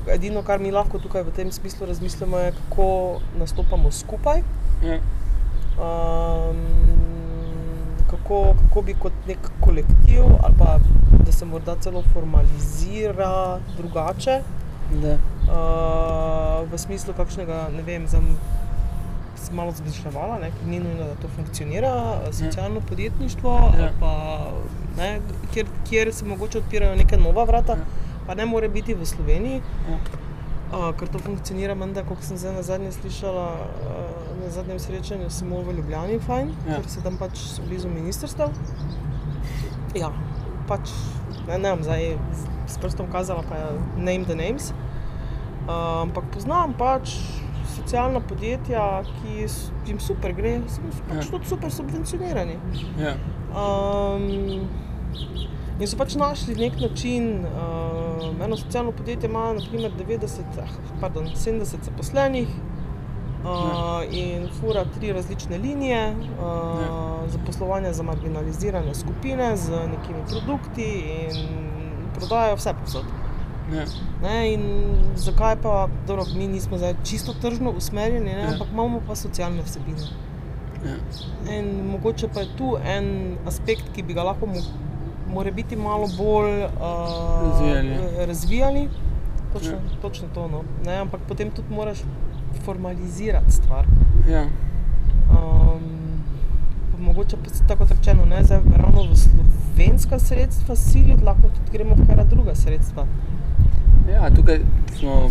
[0.07, 2.88] edino, kar mi lahko tukaj v tem smislu razmislimo, je, kako
[3.36, 4.43] nastopamo skupaj.
[4.84, 4.99] Ja.
[5.75, 6.57] Um,
[8.07, 10.77] kako, kako bi kot nek kolektiv, ali pa
[11.25, 13.34] da se morda celo formalizira
[13.77, 14.41] drugače,
[14.91, 15.13] Da.
[15.47, 18.19] uh, v smislu kakšnega, ne vem, za
[19.36, 19.71] sem malo
[20.38, 21.91] ne, ker ni nujno, da to funkcionira,
[22.31, 23.84] socialno podjetništvo, Ja.
[23.84, 23.91] ja.
[23.99, 24.12] pa,
[24.97, 25.19] ne,
[25.53, 28.11] kjer, kjer se mogoče odpirajo neke nova vrata, Ja.
[28.31, 29.59] Pa ne more biti v Sloveniji.
[29.89, 29.97] Ja.
[30.71, 33.47] Uh, ker to funkcionira, menda, kot sem zdaj na zadnje slišala,
[33.83, 36.77] uh, na zadnjem srečanju, samo v Ljubljani, fajn, Ja.
[36.77, 38.55] ker se tam pač blizu ministrstev.
[39.91, 40.13] Ja,
[40.67, 40.93] pač
[41.43, 42.15] ne, ne vem, zdaj
[42.67, 43.67] s prstom kazala, pa je
[43.97, 44.71] name the names.
[45.67, 47.17] Uh, ampak poznam pač
[47.75, 49.43] socialna podjetja, ki
[49.85, 51.31] jim super gre, so pač Ja.
[51.35, 52.55] tudi super subvencionirani.
[52.95, 53.17] Ja.
[53.51, 54.69] Um,
[55.75, 57.43] in so pač našli nek način.
[57.51, 57.90] Um,
[58.43, 60.25] eno socialno podjetje ima naprimer 90,
[60.57, 60.67] ah,
[61.01, 62.47] pardon, 70 zaposlenih
[63.43, 63.49] uh,
[64.12, 66.45] in fura tri različne linije uh,
[66.81, 67.27] Ja.
[67.27, 71.47] zaposlovanja za marginalizirane skupine z nekimi produkti in
[72.15, 73.03] prodajajo vse posod.
[73.73, 73.86] Ja.
[74.23, 74.62] Ne, in
[75.15, 78.47] zakaj pa, dobro, mi nismo zdaj čisto tržno usmerjeni, ne, Ja.
[78.47, 80.07] ampak imamo pa socialne vsebine.
[80.86, 80.95] Ja.
[81.53, 83.07] In mogoče pa je tu en
[83.47, 84.45] aspekt, ki bi ga lahko
[85.31, 86.69] mo more biti malo bolj uh,
[87.43, 87.95] Razvijali.
[88.27, 88.89] razvijali.
[89.53, 90.01] Točno, Ja.
[90.01, 90.47] točno to.
[90.47, 90.63] No.
[90.85, 91.97] Ne, ampak potem tudi moraš
[92.65, 93.85] formalizirati stvar.
[94.29, 94.43] Ja.
[95.31, 95.81] Um,
[96.99, 101.95] mogoče pa se tako rečeno, ne, zdaj ravno v slovenska sredstva siliti, lahko tudi gremo
[101.95, 103.05] v kar druga sredstva.
[104.09, 104.59] ja, tukaj
[104.99, 105.29] smo,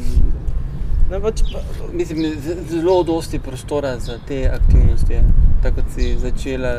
[1.10, 1.58] Ne, pač, pa,
[1.92, 2.26] mislim,
[2.68, 5.12] zelo dosti prostora za te aktivnosti.
[5.12, 5.22] je.
[5.62, 6.70] Tako kot si začela,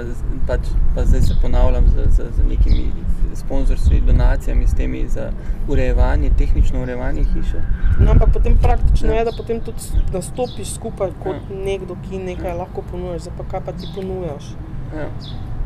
[0.48, 0.60] pač,
[0.96, 2.88] pa zdaj se ponavljam z, z, z nekimi
[3.36, 5.32] sponzorstvi, donacijami, s temi za
[5.67, 7.62] urejevanje, tehnično urejevanje hiše.
[8.00, 9.13] no, ampak potem praktično Ja.
[9.15, 9.78] je, da potem tudi
[10.13, 11.58] nastopiš skupaj kot Ja.
[11.65, 12.56] nekdo, ki nekaj ja.
[12.56, 14.46] lahko ponujaš, zdaj pa kaj pa ti ponujaš.
[14.96, 15.08] Ja.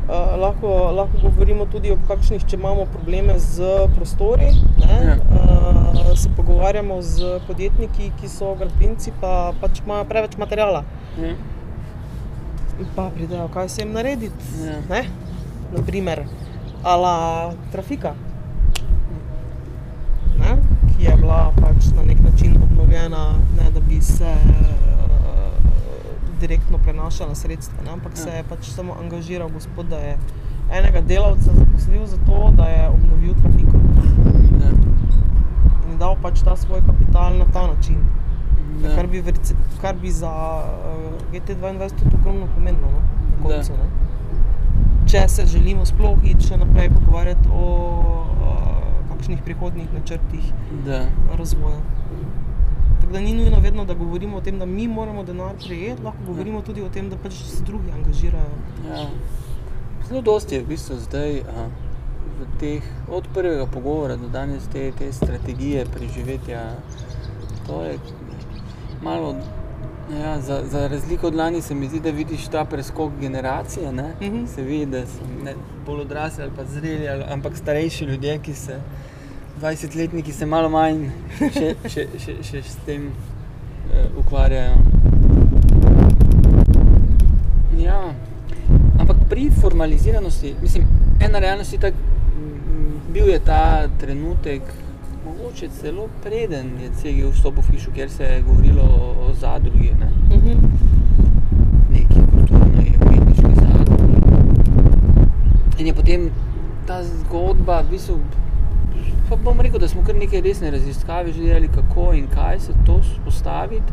[0.06, 3.62] Uh, lahko, lahko govorimo tudi o kakšnih, če imamo probleme z
[3.96, 4.52] prostori.
[4.78, 5.16] Ne, Ja.
[5.18, 7.16] uh, se pogovarjamo z
[7.46, 10.84] podjetniki, ki so gradbinci, pa pač imajo preveč materijala.
[11.18, 11.34] Ja.
[12.94, 14.44] Pa pridejo, kaj se jim narediti.
[14.62, 14.78] Ja.
[14.88, 15.02] Ne?
[15.72, 16.22] Naprimer,
[16.84, 17.16] ala
[17.72, 18.14] trafika,
[20.38, 20.54] ne?
[20.88, 23.24] ki je bila pač na nek način obnovljena,
[23.58, 25.25] ne da bi se uh,
[26.46, 27.90] direktno prenašala sredstva, ne?
[27.90, 28.22] ampak Ja.
[28.22, 30.16] se je pač samo angažiral gospod, da je
[30.70, 33.76] enega delavca zaposlil za to, da je obnovil trafiko
[34.56, 34.70] Ja.
[35.86, 37.98] in dal pač ta svoj kapital na ta način.
[38.78, 38.94] Ja.
[38.94, 40.64] Kar bi, v rece- kar bi za uh,
[41.32, 43.00] GT2 tudi ogromno pomenilo no?
[43.32, 43.72] na koncu.
[43.72, 43.88] Ne?
[45.06, 48.66] Če se želimo sploh iti še naprej pogovarjati o uh,
[49.08, 50.52] kakšnih prihodnih načrtih
[50.84, 51.00] Da.
[51.32, 51.78] razvoja.
[53.06, 56.18] Tako da ni nujno vedno, da govorimo o tem, da mi moramo denar prejeti, lahko
[56.26, 58.56] govorimo tudi o tem, da pač se drugi angažirajo.
[58.88, 59.04] Ja.
[60.08, 61.68] Zelo dosti je v bistvu zdaj a,
[62.40, 66.64] v teh, od prvega pogovora do danes te, te strategije preživetja.
[67.66, 67.98] To je
[69.02, 69.36] malo,
[70.10, 73.92] ja, za, za razliko od lani se mi zdi, da vidiš ta preskok generacije.
[73.92, 74.14] Ne?
[74.22, 74.46] Mhm.
[74.46, 75.54] Se vidi, da so
[75.86, 78.80] bolj odrasli ali pa zreli, ali, ampak starejši ljudje, ki se,
[79.60, 81.06] 20-letniki se malo manj
[81.38, 84.76] še, še, še, še s tem uh, ukvarjajo.
[87.80, 88.02] Ja.
[89.00, 90.84] Ampak pri formaliziranosti, mislim,
[91.24, 91.96] ena realnost je tako,
[92.36, 94.62] mm, bil je ta trenutek,
[95.24, 99.92] mogoče celo preden je CG vstopil v hišo, kjer se je govorilo o, o zadrugi.
[100.00, 100.12] Ne?
[100.36, 100.56] Uh -huh.
[101.96, 104.20] Neki kulturni, umetniški zadrugi.
[105.78, 106.30] In je potem
[106.86, 108.20] ta zgodba v bistvu
[109.28, 112.72] pa bom rekel, da smo kar nekaj resne raziskave že delali, kako in kaj se
[112.86, 113.92] to spostaviti.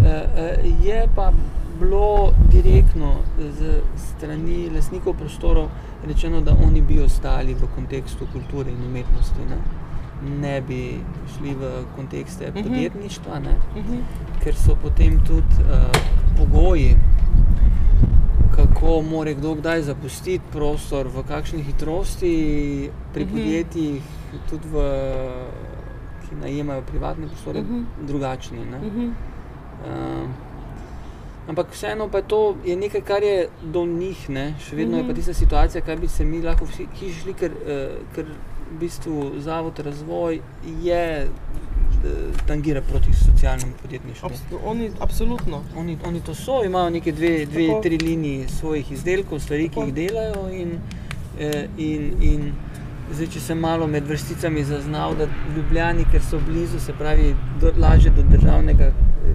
[0.00, 1.32] Eh, eh, Je pa
[1.78, 2.04] bilo
[2.46, 3.14] direktno
[3.50, 5.68] z strani lastnikov prostorov
[6.06, 9.40] rečeno, da oni bi ostali v kontekstu kulture in umetnosti.
[9.46, 9.56] Ne,
[10.40, 11.62] ne bi šli v
[11.96, 12.62] kontekste Mhm.
[12.62, 13.96] podjetništva, ne Mhm.
[14.40, 15.90] ker so potem tudi uh,
[16.38, 16.96] pogoji,
[18.50, 22.34] kako more kdo kdaj zapustiti prostor, v kakšni hitrosti,
[23.14, 23.32] pri Mhm.
[23.32, 24.02] podjetjih,
[24.50, 24.74] tudi v,
[26.22, 27.82] ki najemajo privatne prostore, Mhm.
[28.02, 28.58] drugačni.
[28.66, 28.78] Ne?
[28.80, 29.06] Mhm.
[29.80, 30.28] Uh,
[31.48, 34.54] ampak vseeno pa je to je nekaj, kar je do njih, ne?
[34.60, 35.16] še vedno je pa Mhm.
[35.16, 37.68] tista situacija, kaj bi se mi lahko vsi šli, ker, uh,
[38.14, 38.24] ker
[38.70, 40.40] v bistvu Zavod razvoj
[40.82, 41.26] je
[41.96, 42.08] uh,
[42.46, 44.26] tangira proti socialnemu podjetništvu.
[44.26, 45.62] Abs oni, absolutno.
[45.76, 47.80] Oni, oni to so, imajo neke dve, dve Tako.
[47.82, 49.82] tri linije svojih izdelkov, stvari, ki Tako.
[49.82, 50.48] jih delajo.
[50.52, 50.78] In,
[51.40, 52.52] eh, in, in
[53.14, 57.32] zdaj, če sem malo med vrsticami zaznal, da v Ljubljani, ker so blizu, se pravi,
[57.60, 59.34] do, lažje do državnega eh,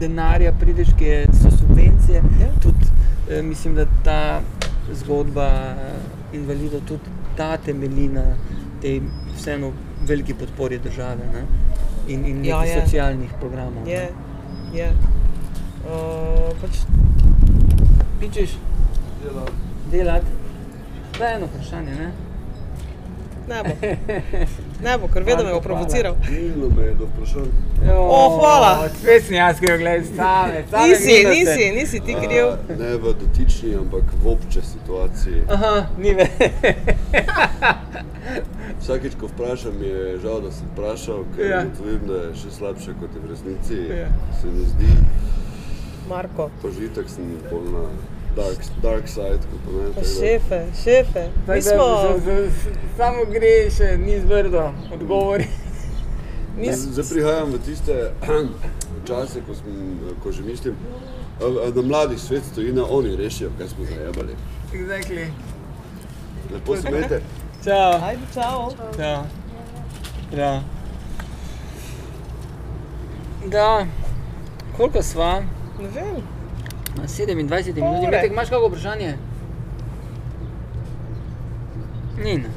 [0.00, 2.22] denarja prideš, ki je, so subvencije.
[2.40, 2.50] Ja.
[2.62, 2.90] Tudi,
[3.30, 4.18] eh, mislim, da ta
[4.92, 7.02] zgodba eh, invalidov tudi
[7.36, 8.24] ta temelji na
[8.82, 9.00] tej
[9.36, 9.72] vseeno
[10.06, 11.42] veliki podpori države ne?
[12.08, 12.80] in, in Ja, nekih je.
[12.84, 13.84] socialnih programov.
[13.86, 13.90] ne.
[13.92, 14.08] Je,
[14.74, 14.88] je.
[15.82, 16.82] Uh, pač,
[18.20, 18.50] Pičeš
[19.90, 20.26] delati?
[21.18, 22.10] To je eno vprašanje, ne?
[23.48, 23.72] Ne bo.
[24.82, 26.16] Ne bo, ker vedno me bo provociral.
[26.28, 27.50] Nilo me je do vprašanj.
[27.92, 28.88] O, hvala.
[28.92, 32.46] Spet sem jaz, ki jo gledam, same, same Nisi, nisi, nisi ti kriv.
[32.46, 35.42] A, Ne v dotični, ampak v obče situaciji.
[35.48, 36.30] Aha, ni več.
[38.80, 41.60] Vsakič, ko vprašam, mi je žal, da sem vprašal, ker Ja.
[41.60, 43.78] ugotovim, da je še slabše kot je v resnici.
[43.92, 44.08] Ja.
[44.32, 44.90] Se mi zdi,
[46.08, 46.50] Marko.
[46.62, 47.84] požitek sem bolj na
[48.36, 49.82] dark, dark side, pa ne.
[49.94, 51.28] Pa tako da- šefe, šefe.
[51.48, 51.86] Mi smo,
[52.96, 55.46] Samo gre še ni zvrdo, odgovori.
[56.72, 58.12] Zdaj prihajam v tiste
[59.08, 60.74] čase, ko, sem, ko že mislim,
[61.40, 64.36] a, a na mladih svet stoji na oni rešijo, kaj smo zajebali.
[64.72, 65.26] Exactly.
[66.52, 67.22] Lepo se imejte.
[67.64, 67.92] Čau.
[68.04, 68.70] Ajde, čau.
[68.96, 69.24] Čau.
[70.36, 70.62] Ja.
[73.46, 73.86] Da,
[74.76, 75.42] koliko sva?
[75.80, 76.41] Ne vem.
[76.96, 77.52] Na 27 minut.
[78.00, 78.10] Ure.
[78.10, 79.16] Metek, imaš kakšno vprašanje?
[82.18, 82.36] Ni.
[82.36, 82.48] ne.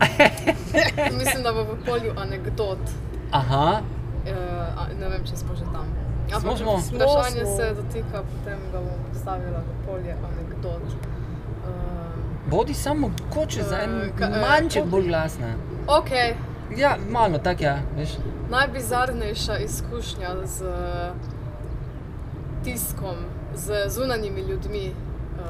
[1.18, 2.78] Mislim, da bo v polju anegdot.
[3.32, 3.80] Aha,
[4.22, 4.28] Uh,
[5.00, 5.86] ne vem, če smo že tam.
[6.40, 6.72] Smo, smo.
[6.78, 10.84] Vprašanje Smo, se dotika, potem ga bom postavila v polje anegdot.
[10.86, 10.92] Uh,
[12.46, 15.48] bodi samo mogoče za en Eh, ka- eh, manjček bolj glasna.
[15.88, 16.10] ok,
[16.76, 18.08] Ja, malo tak ja, veš.
[18.50, 20.64] najbizarnejša izkušnja z
[22.64, 23.16] tiskom,
[23.54, 25.46] z zunanjimi ljudmi uh,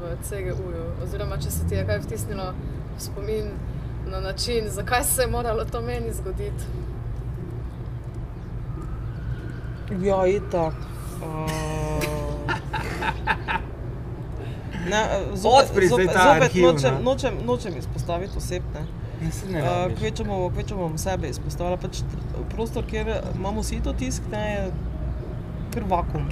[0.00, 2.52] v CGU-ju, oziroma če se ti je kaj vtisnilo
[2.96, 3.50] v spomin
[4.06, 6.64] na način, zakaj se je moralo to meni zgoditi.
[10.02, 10.74] Ja, itak.
[11.22, 11.50] Uh,
[14.90, 17.00] ne, zopet, Odpri zopet, zopet arhiv, nočem, no.
[17.10, 18.62] nočem, nočem izpostaviti oseb.
[19.20, 21.76] Uh, kvečemo, kvečemo sebe izpostavila.
[21.76, 22.00] Pač
[22.54, 24.62] prostor, kjer imamo sito tisk, ne, je
[25.74, 26.24] kar vakum.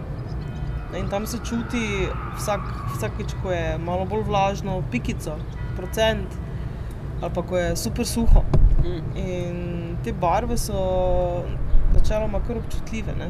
[0.93, 5.37] Ne, in tam se čuti vsak, vsakič, ko je malo bolj vlažno, pikico,
[5.77, 6.39] procent,
[7.21, 8.45] ali pa ko je super suho.
[8.81, 9.03] Mm.
[9.21, 10.81] In te barve so
[11.93, 13.13] načeloma kar občutljive.
[13.21, 13.29] Ne?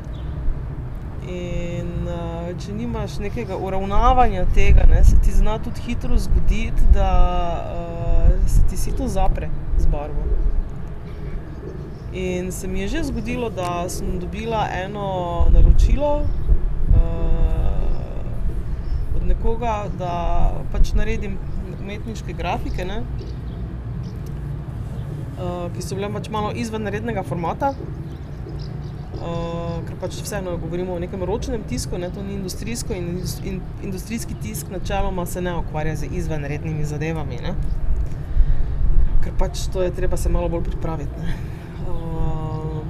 [1.28, 7.10] In uh, če nimaš nekega uravnavanja tega, ne, se ti zna tudi hitro zgoditi, da
[7.74, 7.97] uh,
[8.48, 10.22] se ti sito zapre z barvo.
[12.12, 16.26] In se mi je že zgodilo, da sem dobila eno naročilo uh,
[19.16, 21.38] od nekoga, da pač naredim
[21.80, 22.84] umetniške grafike.
[22.84, 23.02] Ne?
[25.38, 27.72] uh, ki so bile pač malo izven rednega formata.
[29.18, 33.08] Uh, ker pač vseeno govorimo o nekem ročnem tisku, ne, to ni industrijsko in,
[33.50, 37.40] in industrijski tisk načeloma se ne ukvarja z izvenrednimi zadevami.
[37.42, 37.54] Ne.
[39.28, 41.32] Ker pač to je treba se malo bolj pripraviti.
[41.84, 42.80] Uh,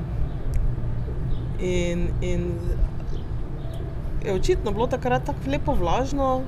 [1.59, 2.45] in, in
[4.23, 6.43] je očitno bilo takrat tako lepo vlažno,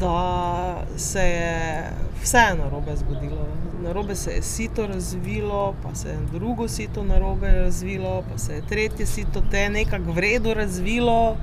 [0.00, 1.90] da se je
[2.22, 3.46] vseeno robe zgodilo.
[3.82, 8.38] na robe se je sito razvilo, pa se je drugo sito na robe razvilo, pa
[8.38, 11.36] se je tretje sito te nekako vredno razvilo.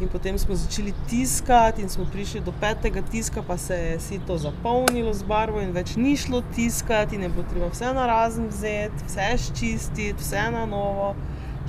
[0.00, 4.38] In potem smo začeli tiskati, in smo prišli do petega tiska, pa se je sito
[4.38, 8.48] zapolnilo z barvo, in več ni šlo tiskati, in je bilo treba vse na razen
[8.50, 11.12] vzeti, vse ščistiti, vse na novo.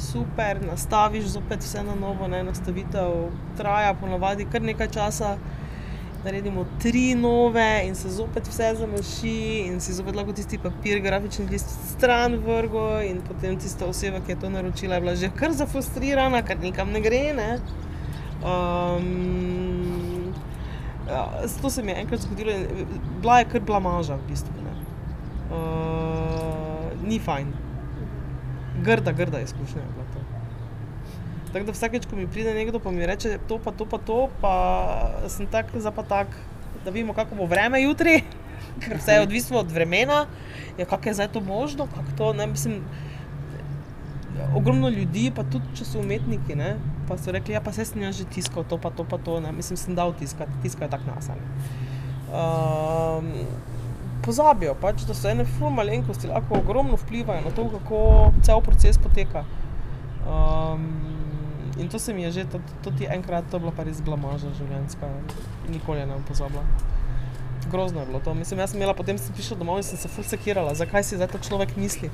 [0.01, 3.27] Super, nastaviš zopet vse na novo, ne nastavitev
[3.59, 5.35] traja ponovadi kar nekaj časa.
[6.23, 11.45] Naredimo tri nove, in se zopet vse zamaši, in si zopet lahko tisti papir, grafični
[11.51, 15.53] list stran vrgo, in potem tista oseba, ki je to naročila, je bila že kar
[15.53, 17.25] zafrustrirana, ker nikam ne gre.
[17.37, 17.49] Ne?
[18.43, 20.33] Um,
[21.07, 22.87] ja, to se mi je enkrat zgodilo, in
[23.21, 24.53] bila je kar blamaža v bistvu.
[24.63, 24.73] ne.
[25.55, 27.53] Uh, ni fajn.
[28.83, 30.19] Grda, grda izkušnja je bila to.
[31.53, 34.29] Tako da vsakeč, ko mi pride nekdo in mi reče to, pa to, pa to,
[34.41, 34.53] pa
[35.27, 36.27] sem tak za pa tak,
[36.85, 38.23] da vidimo, kako bo vreme jutri,
[38.81, 40.25] ker vse je odvisno od vremena.
[40.77, 42.81] Ja, kako je zdaj to možno, kako to, ne, mislim,
[44.55, 46.75] ogromno ljudi, pa tudi če so umetniki, ne,
[47.07, 49.51] pa so rekli, ja, pa se jaz že tiskal to, pa to, pa to, ne,
[49.51, 51.29] mislim, sem dal tiskati, tiskajo tako nas.
[51.29, 51.45] a ne.
[52.33, 53.47] Um,
[54.25, 57.99] pozabijo pač, da so ene ful malenkosti lahko ogromno vplivajo na to, kako
[58.43, 59.43] cel proces poteka.
[60.23, 60.87] Um,
[61.77, 62.45] in to se mi je že,
[62.83, 65.09] to, ti enkrat, to je bila pa res blamaža življenjska,
[65.69, 66.63] nikoli ne bom pozabila.
[67.71, 68.33] Grozno je bilo to.
[68.33, 71.19] Mislim, jaz sem imela, potem sem prišla domov in sem se ful sekirala, zakaj si
[71.19, 72.11] zdaj to človek misli,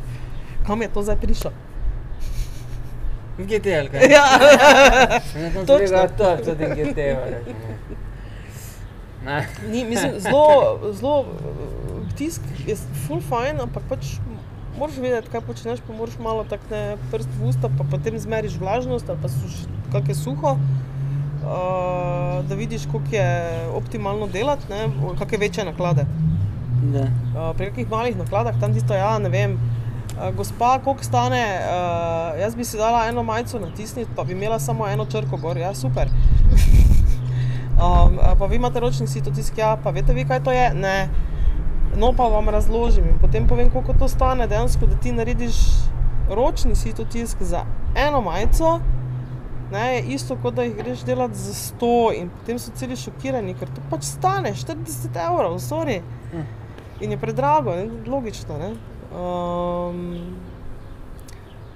[0.65, 1.54] kam je to zdaj prišel.
[3.45, 4.10] GT ali kaj?
[4.15, 4.25] Ja,
[5.65, 6.08] Točno.
[6.17, 6.99] To je tudi GT.
[9.71, 11.25] Ni, mislim, zelo, zelo
[12.17, 12.75] tisk je
[13.08, 14.17] full fajn, ampak pač
[14.80, 18.60] moraš vedeti, kaj počneš, pa moraš malo tako ne prst v usta, pa potem zmeriš
[18.60, 20.56] vlažnost ali pa suš, kako je suho.
[21.39, 26.04] Uh, da vidiš, koliko je optimalno delati, ne, kakšne večje naklade.
[26.04, 29.56] Uh, pri kakšnih malih nakladah, tam tisto, ja, ne vem.
[30.19, 34.60] Uh, gospa, koliko stane, uh, jaz bi si dala eno majico natisniti, pa bi imela
[34.60, 36.10] samo eno črko gor, ja, super.
[37.84, 40.73] um, pa vi imate ročni sitotisk, ja, pa veste vi, kaj to je?
[40.73, 41.10] Ne.
[41.95, 45.55] No, pa vam razložim in potem povem, koliko to stane dejansko, da ti narediš
[46.29, 47.63] ročni sitotisk za
[47.95, 48.79] eno majico.
[49.71, 53.55] Ne, je isto, kot da jih greš delati za 100, in potem so celi šokirani,
[53.55, 56.01] ker to pač stane 40 evrov, sorry.
[56.32, 56.47] Hm.
[57.01, 58.58] In je predrago, ne, logično.
[58.58, 58.73] Ne.
[59.10, 60.38] Um,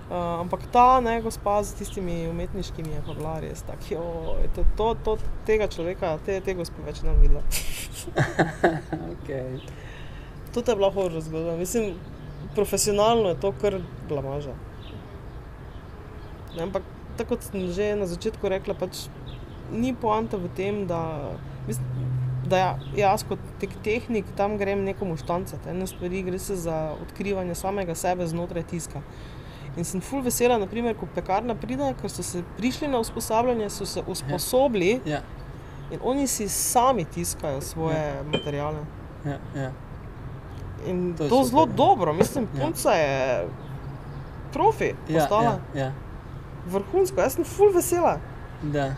[0.10, 4.66] uh, ampak ta ne, gospa z tistimi umetniškimi je pa bila res tako, joj, to,
[4.78, 5.18] to, to,
[5.48, 7.44] tega človeka, te, te gospe več ne videla.
[9.24, 9.62] Okay.
[10.52, 11.56] To je bila horor zgodba.
[11.56, 11.94] Mislim,
[12.56, 13.78] profesionalno je to kar
[14.10, 14.54] blamaža.
[16.58, 16.84] Ne, ampak
[17.18, 19.08] tako kot sem že na začetku rekla, pač
[19.72, 21.34] ni poanta v tem, da,
[21.66, 22.13] mislim,
[22.46, 25.70] da ja, jaz kot tek tehnik tam grem nekomu štancati.
[25.70, 29.02] Ene stvari gre se za odkrivanje samega sebe znotraj tiska.
[29.78, 33.86] In sem ful vesela, naprimer, ko pekarna pride, ker so se prišli na usposabljanje, so
[33.86, 35.22] se usposobili Ja,
[35.92, 38.24] in oni si sami tiskajo svoje Ja.
[38.24, 38.84] materiale.
[39.26, 39.72] ja, ja.
[40.86, 41.74] In To to, to super, zelo ja.
[41.76, 42.62] dobro, mislim, Ja.
[42.62, 43.48] punca je
[44.54, 45.92] profi, Ja, postala ja, ja.
[46.66, 48.18] vrhunsko, jaz sem full vesela.
[48.64, 48.94] Da.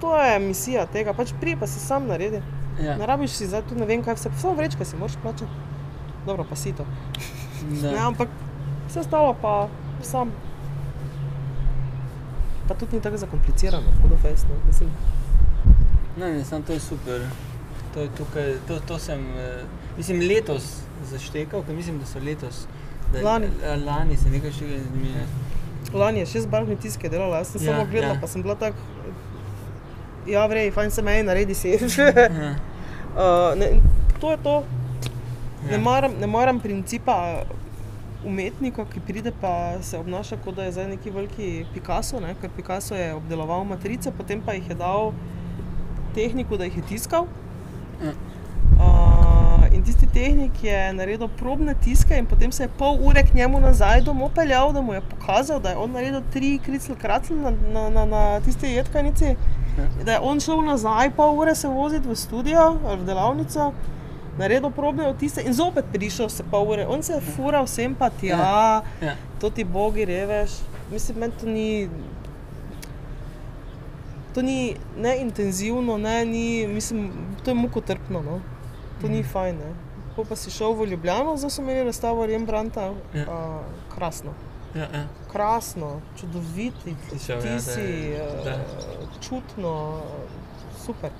[0.00, 2.40] To je misija tega, pač prije pa si sam naredi.
[2.78, 2.96] Ja.
[2.96, 5.50] Ne rabiš si zdaj tu ne vem kaj vse, samo vrečke si moraš plačati.
[6.26, 6.84] Dobro, pa si to.
[7.72, 7.90] Da.
[7.90, 8.28] Ne, ampak
[8.88, 9.68] vse ostalo pa
[10.02, 10.30] sam.
[12.68, 14.46] Pa tudi ni tako zakomplicirano, da fest.
[14.46, 14.90] ne, Mislim,
[16.16, 17.20] Ne, ne, samo to je super.
[17.94, 19.62] To, je tukaj, to, to sem, eh,
[19.96, 20.64] mislim, letos
[21.04, 22.66] zaštekal, ker mislim, da so letos.
[23.12, 23.46] Da, Lani.
[23.64, 25.24] eh, Lani se nekaj še zanimivo.
[25.94, 28.20] lani je šest barvni tiske delala, jaz sem Ja, samo gledala, ja.
[28.20, 28.76] pa sem bila tako.
[30.28, 31.76] Ja, vrej, fajn se meni, naredi si.
[31.76, 32.58] Ja.
[33.18, 33.80] Uh, ne,
[34.20, 34.64] to je to.
[35.64, 35.70] Ja.
[35.70, 37.42] Ne, maram, ne maram principa
[38.24, 42.34] umetnika, ki pride pa se obnaša, kot da je zdaj neki veliki Picasso, ne?
[42.40, 45.12] ker Picasso je obdeloval matrice, potem pa jih je dal
[46.14, 47.26] tehniku, da jih je tiskal.
[48.04, 48.14] Ja.
[48.78, 53.34] Uh, in tisti tehnik je naredil probne tiske, in potem se je pol ure k
[53.34, 57.34] njemu nazaj domov peljal, da mu je pokazal, da je on naredil tri kricl kracl
[57.34, 59.34] na, na, na, na tisti jedkanici.
[60.04, 63.72] Da je on šel nazaj, pol ure se voziti v studio ali v delavnico,
[64.38, 66.86] naredil probne odtise in zopet prišel se pol ure.
[66.86, 68.82] On se je fural sem pa tja, Ja.
[69.02, 69.14] Ja.
[69.40, 70.50] to ti bogi reveš.
[70.90, 71.88] Mislim, meni to ni.
[74.34, 74.58] To ni
[74.96, 77.10] ne intenzivno, ne, ni, mislim,
[77.44, 78.22] to je mukotrpno.
[78.22, 78.40] No.
[79.00, 79.56] To ni fajn.
[79.56, 79.72] Ne.
[80.14, 83.20] Ko pa si šel v Ljubljano, zdaj so imeli razstavo Rembrandta, Ja.
[83.20, 83.60] ja.
[83.94, 84.30] krasno.
[84.74, 85.04] Ja, ja.
[85.32, 88.58] Krasno, čudovit, ti Slišal, ja, da eh, da.
[89.20, 90.00] čutno,
[90.84, 91.10] super.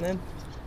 [0.00, 0.16] Ne?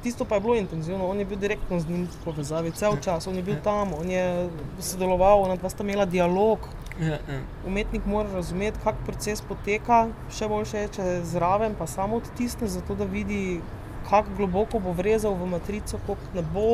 [0.05, 3.25] tisto pa je bilo intenzivno, on je bil direktno z njim v povezavi, cel čas,
[3.27, 6.67] on je bil tam, on je sodeloval, ona dva sta imela dialog.
[7.01, 7.39] Ja, ja.
[7.65, 12.69] Umetnik mora razumeti, kak proces poteka, še boljše je, če je zraven, pa samo odtisne,
[12.69, 13.61] zato da vidi,
[14.05, 16.69] kako globoko bo vrezal v matrico, koliko ne bo.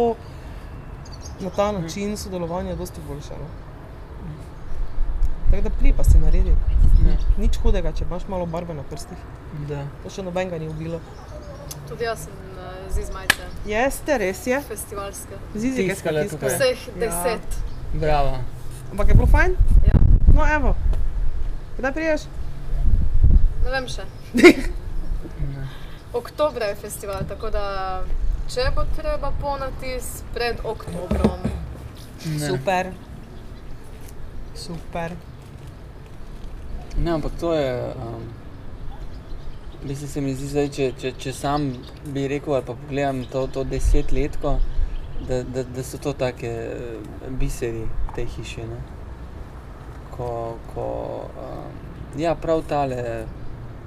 [1.42, 3.40] Na ta način sodelovanja je dosti boljše.
[3.40, 3.48] No?
[5.52, 6.54] Tako da pli pa si naredi.
[7.04, 7.16] Ja.
[7.38, 9.20] Nič hudega, če imaš malo barve na prstih.
[9.68, 9.84] Da.
[10.04, 11.02] To še nobenega ni ubilo.
[11.90, 14.62] Tudi jaz sem uh, z izmajce Jeste, res je.
[14.68, 15.40] festivalske.
[15.56, 16.56] Zizi, ki Tiskala smo tukaj.
[16.56, 17.58] Vseh deset.
[17.94, 18.38] Bravo.
[18.92, 19.58] Ampak je bilo fajn?
[19.88, 20.00] Ja.
[20.34, 20.76] No, evo.
[21.78, 22.28] Kdaj priješ?
[23.66, 24.08] Ne vem še.
[26.22, 27.66] Oktobra je festival, tako da
[28.52, 31.44] če bo treba ponatis pred oktobrom.
[32.26, 32.48] Ne.
[32.48, 32.92] Super.
[34.56, 35.16] Super.
[36.98, 37.94] Ne, ampak to je.
[37.96, 38.24] Um,
[39.84, 41.64] Mislim, se mi zdi, zdaj, če, če, če sam
[42.14, 44.52] bi rekel, ali pa pogledam to, to desetletko,
[45.28, 46.52] da, da, da so to take
[47.40, 48.68] biseri te hiše.
[48.70, 48.78] Ne?
[50.14, 50.28] Ko,
[50.76, 50.86] ko
[51.34, 51.80] um,
[52.22, 53.26] ja, prav tale,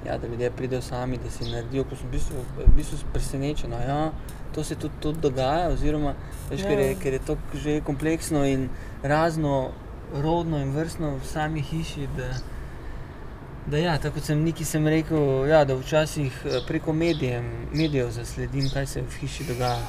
[0.05, 3.71] ja, da ljudje pridejo sami, da si naredijo, ko sem v bistvu, v bistvu presenečen.
[3.87, 4.11] Ja,
[4.55, 6.11] to se tudi, tudi dogaja, oziroma
[6.49, 6.99] veš, ker, je, Ja.
[6.99, 8.67] ker je to že kompleksno in
[9.03, 9.69] razno
[10.11, 12.09] rodno in vrstno v sami hiši.
[12.17, 12.33] Da,
[13.65, 18.11] da ja, tako kot sem neki sem rekel, ja, da včasih eh, preko medijem, medijev
[18.11, 19.79] zasledim, kaj se v hiši dogaja.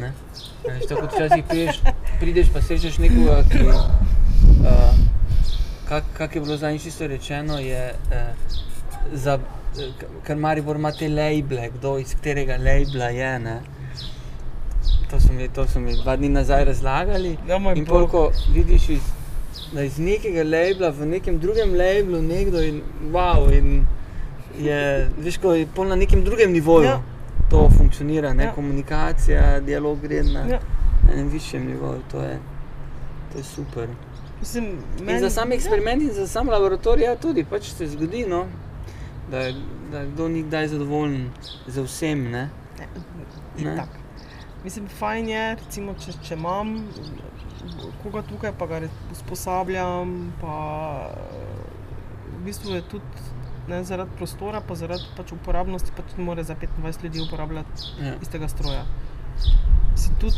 [0.00, 0.12] Ne?
[0.64, 1.80] Veš, tako kot včasih priješ,
[2.20, 3.62] prideš pa srečaš nekoga, ki.
[3.64, 4.94] Uh,
[5.88, 7.94] kak, kak je bilo zadnjič čisto rečeno, je,
[9.12, 9.38] za,
[9.78, 13.38] eh, k- ker Maribor ima te labele, kdo iz katerega labela je.
[13.38, 13.60] Ne?
[15.10, 17.36] To so, mi, to so mi dva dni nazaj razlagali.
[17.48, 17.86] Ja, in bog.
[17.86, 18.22] pol, ko
[18.54, 19.02] vidiš iz,
[19.72, 22.82] da iz nekega labela v nekem drugem labelu nekdo in
[23.12, 23.48] wow.
[23.52, 23.86] In
[24.58, 24.80] je,
[25.18, 27.00] veš, ko je na nekem drugem nivoju Ja.
[27.50, 28.44] to funkcionira, ne?
[28.44, 28.52] Ja.
[28.52, 30.60] komunikacija, dialog gre na Ja.
[31.12, 32.00] enem višjem nivoju.
[32.10, 32.38] To je,
[33.32, 33.88] to je super.
[34.40, 34.64] Mislim,
[35.08, 38.46] In za sam eksperiment in za sam laboratorij ja, tudi pač se zgodi, no,
[39.30, 39.52] da,
[39.92, 41.30] da kdo ni kdaj zadovoljen
[41.66, 42.24] z vsem.
[42.24, 42.48] Ne?
[42.78, 42.86] Ja,
[43.56, 43.72] Ne.
[43.72, 43.88] itak.
[44.64, 46.88] Mislim, fajn je, recimo, če, če imam
[48.02, 48.80] koga tukaj, pa ga
[49.12, 50.56] usposabljam, pa
[52.34, 53.04] v bistvu je tudi
[53.68, 58.14] ne, zaradi prostora, pa zaradi pač uporabnosti, pač ne more za 25 ljudi uporabljati Ja.
[58.22, 58.84] istega stroja.
[59.96, 60.36] Si tudi,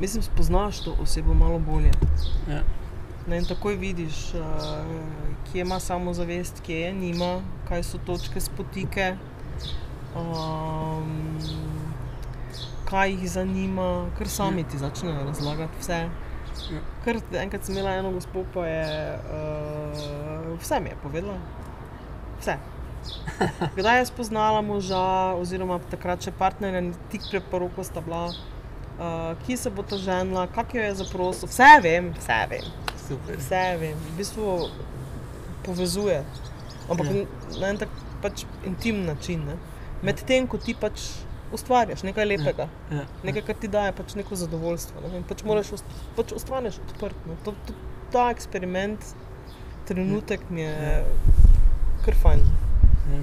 [0.00, 1.90] mislim, spoznaš to osebo malo bolje.
[2.48, 2.62] Ja.
[3.26, 4.40] Ne, in takoj vidiš, uh,
[5.52, 9.16] kje ima samozavest, kje je nima, kaj so točke spotike,
[10.16, 11.38] um,
[12.92, 13.88] kaj jih zanima,
[14.18, 15.98] kar sami ti začnejo razlagati vse.
[16.72, 16.80] Ja.
[17.04, 18.84] Ker enkrat sem imela eno gospod, pa je
[19.16, 21.38] uh, vse mi je povedala.
[22.40, 22.58] Vse.
[23.78, 25.00] Kdaj je spoznala moža,
[25.40, 30.46] oziroma takrat še partnerja, tik pred poroko sta bila, uh, kje se bo ta ženila,
[30.52, 32.70] kak jo je zaprosil, vse vem, vse vem.
[33.08, 33.40] Super.
[33.40, 34.54] Vse vem, v bistvu
[35.64, 36.20] povezuje,
[36.90, 37.24] ampak Ja.
[37.24, 37.60] ja.
[37.60, 39.48] na en tak pač intimen način.
[40.02, 41.08] Medtem ko ti pač
[41.52, 43.04] ustvarjaš nekaj lepega, Ja.
[43.22, 45.00] nekaj, kar ti daje pač neko zadovoljstvo.
[45.04, 45.16] Ne?
[45.20, 45.84] In pač moraš ost,
[46.16, 47.16] pač ostaneš odprt.
[47.28, 47.36] Ne?
[47.44, 47.76] To, to,
[48.12, 49.14] ta eksperiment,
[49.88, 51.04] trenutek mi je
[52.04, 52.44] kar fajn.
[53.12, 53.22] Ja.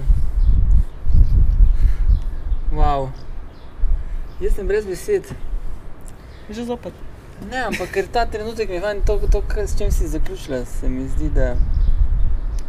[2.72, 3.10] Wow.
[4.40, 5.26] Jaz sem brez besed.
[6.50, 6.94] Že zopet.
[7.50, 10.88] Ne, ampak ker ta trenutek mi je fajn, to, to s čim si zaključila, se
[10.88, 11.56] mi zdi, da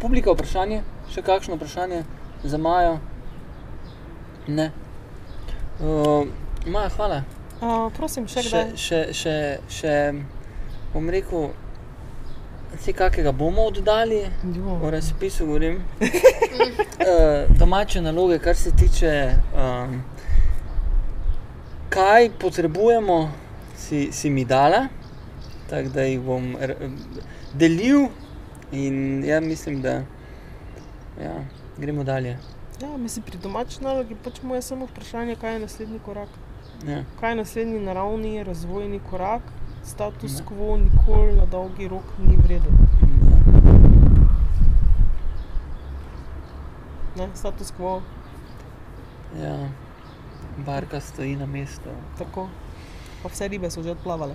[0.00, 0.82] publika vprašanje,
[1.12, 2.04] še kakšno vprašanje
[2.44, 2.98] za Majo?
[4.48, 4.70] Ne.
[5.82, 6.26] Uh,
[6.66, 7.24] Maja, hvala.
[7.58, 8.68] Uh, prosim, še še, kdaj.
[8.78, 9.34] še, še,
[9.66, 9.94] še,
[10.92, 11.48] bom rekel,
[12.76, 14.20] vse kakega bomo oddali,
[14.54, 14.76] Jo.
[14.78, 15.80] o razpisu govorim.
[16.02, 19.10] uh, domače naloge, kar se tiče,
[19.58, 19.98] um,
[21.90, 23.18] kaj potrebujemo,
[23.74, 24.84] si, si mi dala,
[25.66, 26.52] tako da jih bom
[27.58, 28.06] delil
[28.70, 29.98] in ja, mislim, da
[31.18, 31.34] ja,
[31.78, 32.38] gremo dalje.
[32.82, 36.28] Ja, mislim, pri domači nalogi pač moje samo vprašanje, kaj je naslednji korak.
[36.86, 37.04] Ja.
[37.20, 39.42] Kaj je naslednji naravni razvojni korak,
[39.84, 40.44] status Ne.
[40.46, 42.76] quo nikoli na dolgi rok ni vreden.
[47.16, 47.28] Ne?
[47.34, 48.00] Status quo,
[49.34, 49.68] Ja,
[50.58, 51.90] barka stoji na mestu.
[52.18, 52.48] tako.
[53.22, 54.34] Pa vse ribe so že odplavale.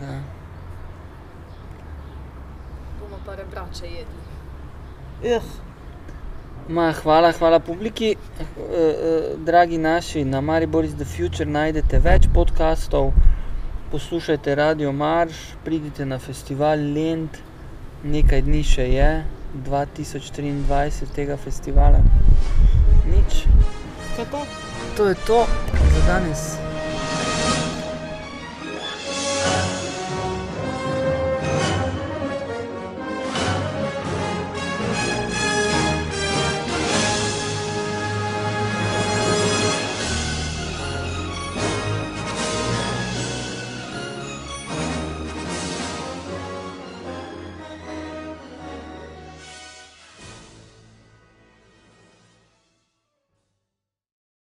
[0.00, 0.20] Da.
[3.00, 4.22] Bomo pa rebrače jedli.
[5.24, 5.42] Eh,
[6.72, 8.16] Ma, hvala, hvala publiki.
[8.16, 13.10] Uh, uh, dragi naši, na Maribor is the Future najdete več podkastov,
[13.92, 17.36] poslušajte Radio Marš, pridite na festival Lend,
[18.08, 19.12] nekaj dni še je,
[19.68, 22.00] 2023 tega festivala.
[23.04, 23.44] Nič,
[24.16, 24.44] to je to.
[24.96, 25.40] to je to.
[25.92, 26.71] za danes.